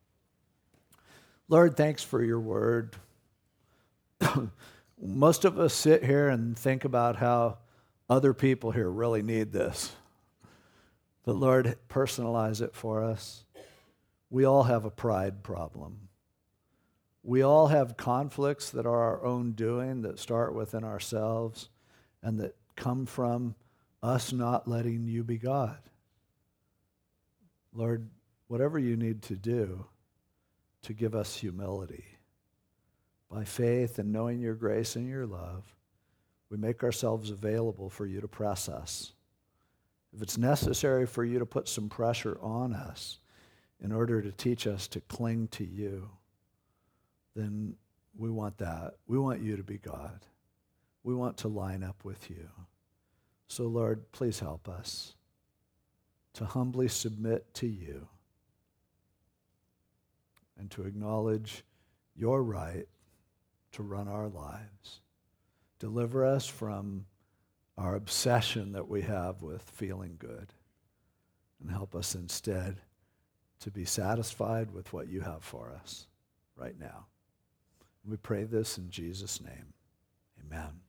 Lord, 1.47 1.77
thanks 1.77 2.01
for 2.01 2.23
your 2.23 2.39
word. 2.39 2.95
Most 5.01 5.45
of 5.45 5.59
us 5.59 5.73
sit 5.75 6.03
here 6.03 6.27
and 6.27 6.57
think 6.57 6.85
about 6.85 7.17
how 7.17 7.59
other 8.09 8.33
people 8.33 8.71
here 8.71 8.89
really 8.89 9.21
need 9.21 9.51
this. 9.51 9.91
But 11.23 11.35
Lord, 11.35 11.77
personalize 11.87 12.61
it 12.61 12.73
for 12.73 13.03
us. 13.03 13.45
We 14.31 14.43
all 14.43 14.63
have 14.63 14.85
a 14.85 14.91
pride 14.91 15.43
problem. 15.43 16.09
We 17.21 17.43
all 17.43 17.67
have 17.67 17.97
conflicts 17.97 18.71
that 18.71 18.85
are 18.87 19.03
our 19.03 19.23
own 19.23 19.51
doing, 19.51 20.01
that 20.01 20.19
start 20.19 20.55
within 20.55 20.83
ourselves, 20.83 21.69
and 22.23 22.39
that 22.39 22.55
come 22.75 23.05
from 23.05 23.55
us 24.01 24.33
not 24.33 24.67
letting 24.67 25.07
you 25.07 25.23
be 25.23 25.37
God. 25.37 25.77
Lord, 27.73 28.09
whatever 28.47 28.79
you 28.79 28.95
need 28.95 29.21
to 29.23 29.35
do 29.35 29.85
to 30.85 30.93
give 30.93 31.15
us 31.15 31.35
humility, 31.35 32.05
by 33.29 33.43
faith 33.43 33.97
and 33.97 34.11
knowing 34.11 34.39
your 34.39 34.53
grace 34.53 34.95
and 34.95 35.09
your 35.09 35.25
love, 35.25 35.63
we 36.49 36.57
make 36.57 36.83
ourselves 36.83 37.31
available 37.31 37.89
for 37.89 38.05
you 38.05 38.21
to 38.21 38.27
press 38.27 38.69
us. 38.69 39.13
If 40.15 40.21
it's 40.21 40.37
necessary 40.37 41.07
for 41.07 41.25
you 41.25 41.39
to 41.39 41.45
put 41.45 41.67
some 41.67 41.89
pressure 41.89 42.37
on 42.39 42.73
us 42.73 43.17
in 43.83 43.91
order 43.91 44.21
to 44.21 44.31
teach 44.31 44.67
us 44.67 44.87
to 44.89 45.01
cling 45.01 45.47
to 45.49 45.65
you, 45.65 46.07
then 47.35 47.75
we 48.15 48.29
want 48.29 48.59
that. 48.59 48.93
We 49.07 49.17
want 49.17 49.41
you 49.41 49.57
to 49.57 49.63
be 49.63 49.79
God. 49.79 50.19
We 51.03 51.15
want 51.15 51.37
to 51.37 51.47
line 51.47 51.83
up 51.83 52.05
with 52.05 52.29
you. 52.29 52.47
So, 53.47 53.63
Lord, 53.63 54.11
please 54.11 54.39
help 54.39 54.69
us 54.69 55.15
to 56.33 56.45
humbly 56.45 56.89
submit 56.89 57.51
to 57.55 57.67
you 57.67 58.07
and 60.57 60.71
to 60.71 60.83
acknowledge 60.83 61.63
your 62.15 62.43
right 62.43 62.87
to 63.73 63.83
run 63.83 64.07
our 64.07 64.27
lives. 64.27 65.01
Deliver 65.79 66.25
us 66.25 66.47
from 66.47 67.05
our 67.77 67.95
obsession 67.95 68.71
that 68.71 68.87
we 68.87 69.01
have 69.01 69.41
with 69.41 69.61
feeling 69.61 70.15
good 70.17 70.53
and 71.61 71.69
help 71.69 71.93
us 71.93 72.15
instead 72.15 72.81
to 73.59 73.71
be 73.71 73.85
satisfied 73.85 74.71
with 74.71 74.93
what 74.93 75.09
you 75.09 75.21
have 75.21 75.43
for 75.43 75.71
us 75.71 76.07
right 76.55 76.79
now. 76.79 77.07
We 78.07 78.17
pray 78.17 78.43
this 78.43 78.77
in 78.77 78.89
Jesus' 78.89 79.41
name. 79.41 79.73
Amen. 80.45 80.84